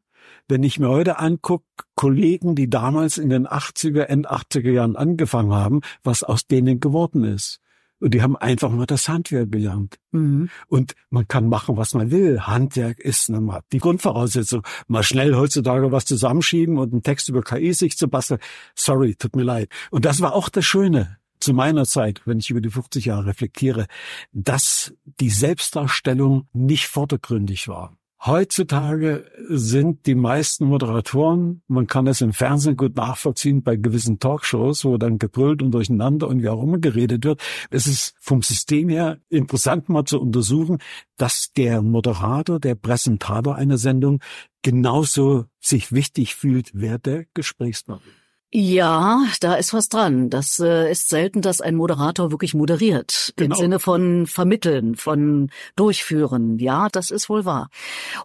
wenn 0.47 0.63
ich 0.63 0.79
mir 0.79 0.89
heute 0.89 1.19
angucke, 1.19 1.63
Kollegen, 1.95 2.55
die 2.55 2.69
damals 2.69 3.17
in 3.17 3.29
den 3.29 3.47
80er, 3.47 4.03
End 4.03 4.29
80er 4.29 4.71
Jahren 4.71 4.95
angefangen 4.95 5.53
haben, 5.53 5.81
was 6.03 6.23
aus 6.23 6.47
denen 6.47 6.79
geworden 6.79 7.23
ist. 7.23 7.59
Und 7.99 8.13
die 8.13 8.21
haben 8.21 8.37
einfach 8.37 8.69
mal 8.71 8.85
das 8.85 9.09
Handwerk 9.09 9.51
gelernt. 9.51 9.97
Mhm. 10.11 10.49
Und 10.67 10.95
man 11.09 11.27
kann 11.27 11.49
machen, 11.49 11.77
was 11.77 11.93
man 11.93 12.11
will. 12.11 12.41
Handwerk 12.41 12.99
ist 12.99 13.29
mal 13.29 13.61
die 13.71 13.79
Grundvoraussetzung. 13.79 14.63
Mal 14.87 15.03
schnell 15.03 15.35
heutzutage 15.35 15.91
was 15.91 16.05
zusammenschieben 16.05 16.77
und 16.77 16.93
einen 16.93 17.03
Text 17.03 17.29
über 17.29 17.41
KI 17.41 17.73
sich 17.73 17.97
zu 17.97 18.07
basteln. 18.07 18.39
Sorry, 18.75 19.15
tut 19.15 19.35
mir 19.35 19.43
leid. 19.43 19.69
Und 19.91 20.05
das 20.05 20.21
war 20.21 20.33
auch 20.33 20.49
das 20.49 20.65
Schöne 20.65 21.17
zu 21.39 21.53
meiner 21.53 21.85
Zeit, 21.85 22.21
wenn 22.25 22.39
ich 22.39 22.49
über 22.49 22.61
die 22.61 22.69
50 22.69 23.05
Jahre 23.05 23.27
reflektiere, 23.27 23.87
dass 24.31 24.93
die 25.19 25.29
Selbstdarstellung 25.29 26.47
nicht 26.53 26.87
vordergründig 26.87 27.67
war. 27.67 27.98
Heutzutage 28.25 29.31
sind 29.47 30.05
die 30.05 30.15
meisten 30.15 30.65
Moderatoren, 30.65 31.61
man 31.67 31.87
kann 31.87 32.05
es 32.05 32.19
im 32.19 32.33
Fernsehen 32.33 32.75
gut 32.75 32.97
nachvollziehen 32.97 33.63
bei 33.63 33.77
gewissen 33.77 34.19
Talkshows, 34.19 34.83
wo 34.83 34.97
dann 34.97 35.19
gebrüllt 35.19 35.61
und 35.61 35.71
durcheinander 35.71 36.27
und 36.27 36.41
wie 36.41 36.49
auch 36.49 36.61
immer 36.61 36.79
geredet 36.79 37.23
wird. 37.23 37.41
Es 37.69 37.87
ist 37.87 38.15
vom 38.19 38.41
System 38.41 38.89
her 38.89 39.19
interessant 39.29 39.87
mal 39.87 40.03
zu 40.03 40.19
untersuchen, 40.19 40.79
dass 41.15 41.53
der 41.53 41.81
Moderator, 41.81 42.59
der 42.59 42.75
Präsentator 42.75 43.55
einer 43.55 43.77
Sendung 43.77 44.19
genauso 44.63 45.45
sich 45.61 45.93
wichtig 45.93 46.35
fühlt, 46.35 46.71
wer 46.73 46.99
der 46.99 47.23
Gesprächspartner 47.33 48.18
ja, 48.51 49.25
da 49.41 49.55
ist 49.55 49.73
was 49.73 49.89
dran. 49.89 50.29
Das 50.29 50.59
äh, 50.59 50.91
ist 50.91 51.09
selten, 51.09 51.41
dass 51.41 51.61
ein 51.61 51.75
Moderator 51.75 52.31
wirklich 52.31 52.55
moderiert. 52.55 53.33
Genau. 53.35 53.55
Im 53.55 53.61
Sinne 53.61 53.79
von 53.79 54.25
vermitteln, 54.25 54.95
von 54.95 55.51
durchführen. 55.75 56.57
Ja, 56.57 56.89
das 56.89 57.11
ist 57.11 57.29
wohl 57.29 57.45
wahr. 57.45 57.69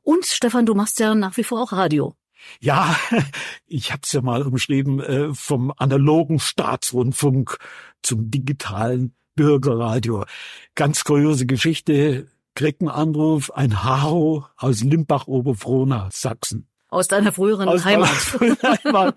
Und 0.03 0.25
Stefan, 0.25 0.65
du 0.65 0.75
machst 0.75 0.99
ja 0.99 1.15
nach 1.15 1.37
wie 1.37 1.45
vor 1.45 1.63
auch 1.63 1.73
Radio. 1.73 2.15
Ja, 2.61 2.97
ich 3.67 3.93
habe 3.93 4.01
es 4.05 4.13
ja 4.13 4.23
mal 4.23 4.43
umschrieben, 4.43 5.01
äh, 5.01 5.35
vom 5.35 5.73
analogen 5.77 6.39
Staatsrundfunk 6.39 7.59
zum 8.03 8.31
digitalen 8.31 9.15
Bürgerradio. 9.35 10.25
Ganz 10.75 11.05
kuriose 11.05 11.45
Geschichte, 11.45 12.29
einen 12.59 12.89
Anruf, 12.89 13.51
ein 13.51 13.83
Haro 13.83 14.47
aus 14.57 14.83
Limbach-Oberfrohna, 14.83 16.09
Sachsen. 16.13 16.69
Aus 16.95 17.09
deiner 17.09 17.33
früheren 17.33 17.69
Aus 17.69 17.85
Heimat. 17.85 18.09
Heimat. 18.85 19.17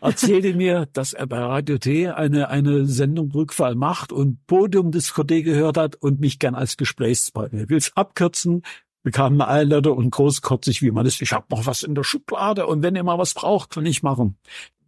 Erzählte 0.00 0.54
mir, 0.54 0.86
dass 0.92 1.12
er 1.12 1.26
bei 1.26 1.38
Radio 1.38 1.76
T 1.76 2.08
eine, 2.08 2.50
eine 2.50 2.86
Sendung 2.86 3.32
Rückfall 3.32 3.74
macht 3.74 4.12
und 4.12 4.46
Podiumdiskothek 4.46 5.44
gehört 5.44 5.76
hat 5.76 5.96
und 5.96 6.20
mich 6.20 6.38
gern 6.38 6.54
als 6.54 6.76
Gesprächspartner. 6.76 7.68
Will 7.68 7.78
es 7.78 7.96
abkürzen, 7.96 8.62
bekam 9.02 9.34
eine 9.34 9.48
Einladung 9.48 9.98
und 9.98 10.10
großkotzig, 10.10 10.82
wie 10.82 10.92
man 10.92 11.04
ist. 11.04 11.20
Ich 11.20 11.32
habe 11.32 11.46
noch 11.50 11.66
was 11.66 11.82
in 11.82 11.96
der 11.96 12.04
Schublade 12.04 12.68
und 12.68 12.84
wenn 12.84 12.94
ihr 12.94 13.02
mal 13.02 13.18
was 13.18 13.34
braucht, 13.34 13.70
kann 13.70 13.86
ich 13.86 14.04
machen. 14.04 14.38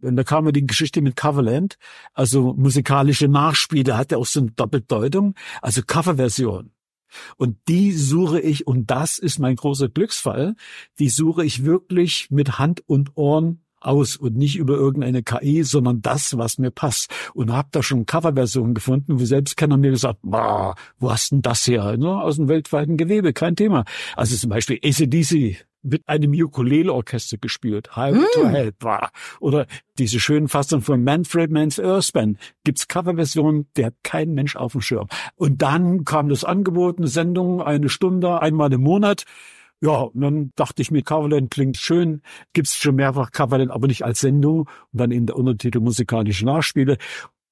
Und 0.01 0.15
da 0.15 0.23
kam 0.23 0.45
mir 0.45 0.53
die 0.53 0.65
Geschichte 0.65 1.01
mit 1.01 1.17
Coverland, 1.17 1.77
also 2.13 2.53
musikalische 2.53 3.27
Nachspiele, 3.27 3.97
hat 3.97 4.13
er 4.13 4.17
auch 4.17 4.25
so 4.25 4.39
eine 4.39 4.51
Doppeldeutung, 4.51 5.35
also 5.61 5.81
Coverversion. 5.85 6.71
Und 7.37 7.57
die 7.67 7.91
suche 7.91 8.39
ich, 8.39 8.67
und 8.67 8.91
das 8.91 9.17
ist 9.17 9.39
mein 9.39 9.55
großer 9.55 9.89
Glücksfall, 9.89 10.55
die 10.99 11.09
suche 11.09 11.45
ich 11.45 11.65
wirklich 11.65 12.29
mit 12.29 12.59
Hand 12.59 12.83
und 12.87 13.15
Ohren 13.15 13.63
aus 13.81 14.17
und 14.17 14.35
nicht 14.35 14.57
über 14.57 14.75
irgendeine 14.75 15.23
KI, 15.23 15.63
sondern 15.63 16.01
das, 16.01 16.37
was 16.37 16.57
mir 16.57 16.71
passt. 16.71 17.09
Und 17.33 17.53
habe 17.53 17.69
da 17.71 17.81
schon 17.81 18.05
Coverversionen 18.05 18.73
gefunden, 18.73 19.19
wo 19.19 19.25
selbst 19.25 19.55
keiner 19.55 19.77
mir 19.77 19.91
gesagt, 19.91 20.19
wo 20.21 21.11
hast 21.11 21.31
denn 21.31 21.41
das 21.41 21.65
her? 21.65 21.95
Nur 21.97 22.21
aus 22.21 22.35
dem 22.35 22.49
weltweiten 22.49 22.97
Gewebe, 22.97 23.31
kein 23.33 23.55
Thema. 23.55 23.85
Also 24.15 24.35
zum 24.35 24.49
Beispiel 24.49 24.79
ACDC, 24.83 25.65
mit 25.81 26.07
einem 26.07 26.31
Ukulele-Orchester 26.31 27.37
gespielt. 27.37 27.95
Highway 27.95 28.19
mm. 28.19 28.33
to 28.33 28.47
Hell. 28.49 28.73
Oder 29.39 29.65
diese 29.97 30.19
schönen 30.19 30.47
Fassungen 30.47 30.83
von 30.83 31.03
Manfred 31.03 31.51
Mann's 31.51 31.79
Earthband. 31.79 32.37
Gibt's 32.63 32.87
Coverversionen, 32.87 33.67
der 33.75 33.87
hat 33.87 33.95
kein 34.03 34.33
Mensch 34.33 34.55
auf 34.55 34.73
dem 34.73 34.81
Schirm. 34.81 35.07
Und 35.35 35.61
dann 35.61 36.05
kam 36.05 36.29
das 36.29 36.43
Angebot, 36.43 36.97
eine 36.97 37.07
Sendung, 37.07 37.61
eine 37.61 37.89
Stunde, 37.89 38.41
einmal 38.41 38.71
im 38.73 38.81
Monat. 38.81 39.25
Ja, 39.81 40.01
und 40.01 40.21
dann 40.21 40.51
dachte 40.55 40.81
ich 40.81 40.91
mir, 40.91 41.03
Coverland 41.03 41.51
klingt 41.51 41.77
schön, 41.77 42.21
gibt's 42.51 42.75
schon 42.75 42.95
mehrfach 42.95 43.31
Coverland, 43.31 43.71
aber 43.71 43.87
nicht 43.87 44.03
als 44.03 44.19
Sendung. 44.19 44.61
Und 44.91 44.99
dann 44.99 45.11
eben 45.11 45.25
der 45.25 45.37
Untertitel 45.37 45.79
musikalische 45.79 46.45
Nachspiele. 46.45 46.97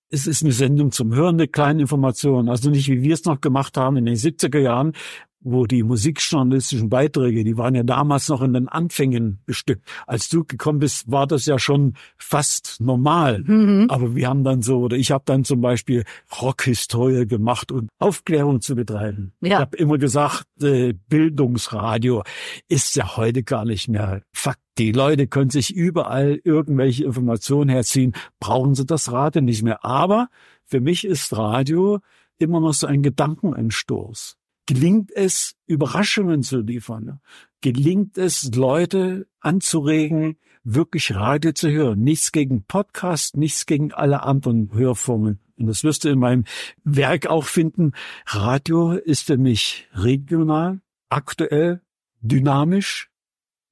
Es 0.10 0.28
ist 0.28 0.44
eine 0.44 0.54
Sendung 0.54 0.92
zum 0.92 1.14
Hören, 1.14 1.36
eine 1.36 1.48
kleine 1.48 1.82
Information. 1.82 2.50
Also 2.50 2.70
nicht, 2.70 2.90
wie 2.90 3.02
wir 3.02 3.14
es 3.14 3.26
noch 3.26 3.42
gemacht 3.42 3.78
haben 3.78 3.98
in 3.98 4.06
den 4.06 4.16
70er 4.16 4.60
Jahren, 4.60 4.94
wo 5.40 5.66
die 5.66 5.84
musikjournalistischen 5.84 6.90
Beiträge, 6.90 7.44
die 7.44 7.58
waren 7.58 7.76
ja 7.76 7.84
damals 7.84 8.28
noch 8.30 8.42
in 8.42 8.54
den 8.54 8.68
Anfängen 8.68 9.40
bestückt. 9.46 9.88
Als 10.06 10.30
du 10.30 10.44
gekommen 10.44 10.80
bist, 10.80 11.10
war 11.12 11.28
das 11.28 11.46
ja 11.46 11.60
schon 11.60 11.94
fast 12.18 12.82
normal. 12.82 13.44
Mhm. 13.44 13.88
Aber 13.90 14.16
wir 14.16 14.28
haben 14.28 14.44
dann 14.44 14.62
so, 14.62 14.80
oder 14.80 14.98
ich 14.98 15.12
habe 15.12 15.24
dann 15.26 15.44
zum 15.44 15.62
Beispiel 15.62 16.04
Rockhistorie 16.42 17.28
gemacht 17.28 17.72
und 17.72 17.90
Aufklärung 18.00 18.62
zu 18.62 18.76
betreiben. 18.76 19.34
Ja. 19.42 19.48
Ich 19.48 19.56
habe 19.56 19.78
immer 19.78 19.98
gesagt, 19.98 20.46
äh, 20.62 20.94
Bildungsradio 21.08 22.24
ist 22.68 22.96
ja 22.96 23.16
heute 23.18 23.44
gar 23.44 23.66
nicht 23.66 23.88
mehr 23.88 24.22
Fakt. 24.34 24.60
Die 24.78 24.92
Leute 24.92 25.28
können 25.28 25.50
sich 25.50 25.74
überall 25.74 26.40
irgendwelche 26.44 27.06
Informationen 27.06 27.70
herziehen, 27.70 28.14
brauchen 28.40 28.76
sie 28.76 28.86
das 28.86 29.12
Radio 29.12 29.42
nicht 29.42 29.64
mehr. 29.64 29.84
Aber 29.84 30.30
für 30.66 30.82
mich 30.82 31.04
ist 31.04 31.36
Radio 31.36 32.00
immer 32.38 32.60
noch 32.60 32.74
so 32.74 32.86
ein 32.86 33.02
Gedankenanstoß 33.02 34.38
gelingt 34.68 35.12
es, 35.12 35.56
Überraschungen 35.66 36.44
zu 36.44 36.60
liefern? 36.60 37.20
Gelingt 37.62 38.20
es, 38.20 38.54
Leute 38.54 39.28
anzuregen, 39.40 40.38
wirklich 40.64 41.16
Radio 41.16 41.54
zu 41.54 41.72
hören? 41.72 42.02
Nichts 42.02 42.32
gegen 42.32 42.64
Podcast, 42.66 43.36
nichts 43.36 43.66
gegen 43.66 43.92
alle 43.94 44.22
anderen 44.22 44.72
Hörformen. 44.72 45.40
Und 45.58 45.66
das 45.66 45.84
wirst 45.84 46.04
du 46.04 46.10
in 46.10 46.20
meinem 46.20 46.44
Werk 46.84 47.26
auch 47.26 47.46
finden. 47.46 47.94
Radio 48.28 48.92
ist 48.92 49.26
für 49.26 49.38
mich 49.38 49.88
regional, 49.94 50.82
aktuell, 51.10 51.82
dynamisch, 52.22 53.10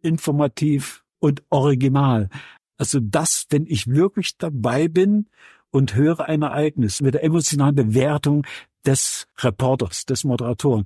informativ 0.02 1.04
und 1.20 1.44
original. 1.50 2.30
Also 2.78 3.00
das, 3.00 3.46
wenn 3.50 3.66
ich 3.68 3.88
wirklich 3.88 4.38
dabei 4.38 4.88
bin 4.88 5.28
und 5.76 5.94
höre 5.94 6.22
ein 6.30 6.42
Ereignis 6.42 7.02
mit 7.02 7.16
der 7.16 7.24
emotionalen 7.26 7.76
Bewertung 7.76 8.48
des 8.86 9.28
Reporters, 9.40 10.06
des 10.06 10.24
Moderatoren. 10.24 10.86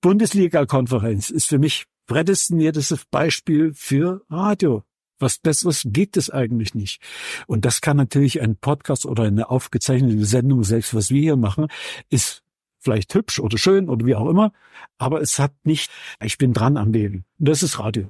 Bundesliga-Konferenz 0.00 1.28
ist 1.28 1.46
für 1.46 1.58
mich 1.58 1.84
prädestiniertes 2.06 3.04
Beispiel 3.10 3.74
für 3.74 4.22
Radio. 4.30 4.82
Was 5.18 5.36
Besseres 5.36 5.82
gibt 5.84 6.16
es 6.16 6.30
eigentlich 6.30 6.74
nicht. 6.74 7.02
Und 7.46 7.66
das 7.66 7.82
kann 7.82 7.98
natürlich 7.98 8.40
ein 8.40 8.56
Podcast 8.56 9.04
oder 9.04 9.24
eine 9.24 9.50
aufgezeichnete 9.50 10.24
Sendung, 10.24 10.64
selbst 10.64 10.94
was 10.94 11.10
wir 11.10 11.20
hier 11.20 11.36
machen, 11.36 11.66
ist 12.08 12.42
vielleicht 12.80 13.14
hübsch 13.14 13.40
oder 13.40 13.58
schön 13.58 13.90
oder 13.90 14.06
wie 14.06 14.14
auch 14.14 14.28
immer, 14.28 14.52
aber 14.96 15.20
es 15.20 15.38
hat 15.38 15.52
nicht, 15.64 15.90
ich 16.22 16.38
bin 16.38 16.54
dran 16.54 16.78
am 16.78 16.92
Leben. 16.92 17.26
Das 17.38 17.62
ist 17.62 17.78
Radio. 17.78 18.08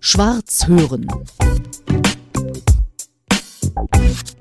Schwarz 0.00 0.66
hören. 0.66 1.08
Thank 3.92 4.30
you. 4.30 4.35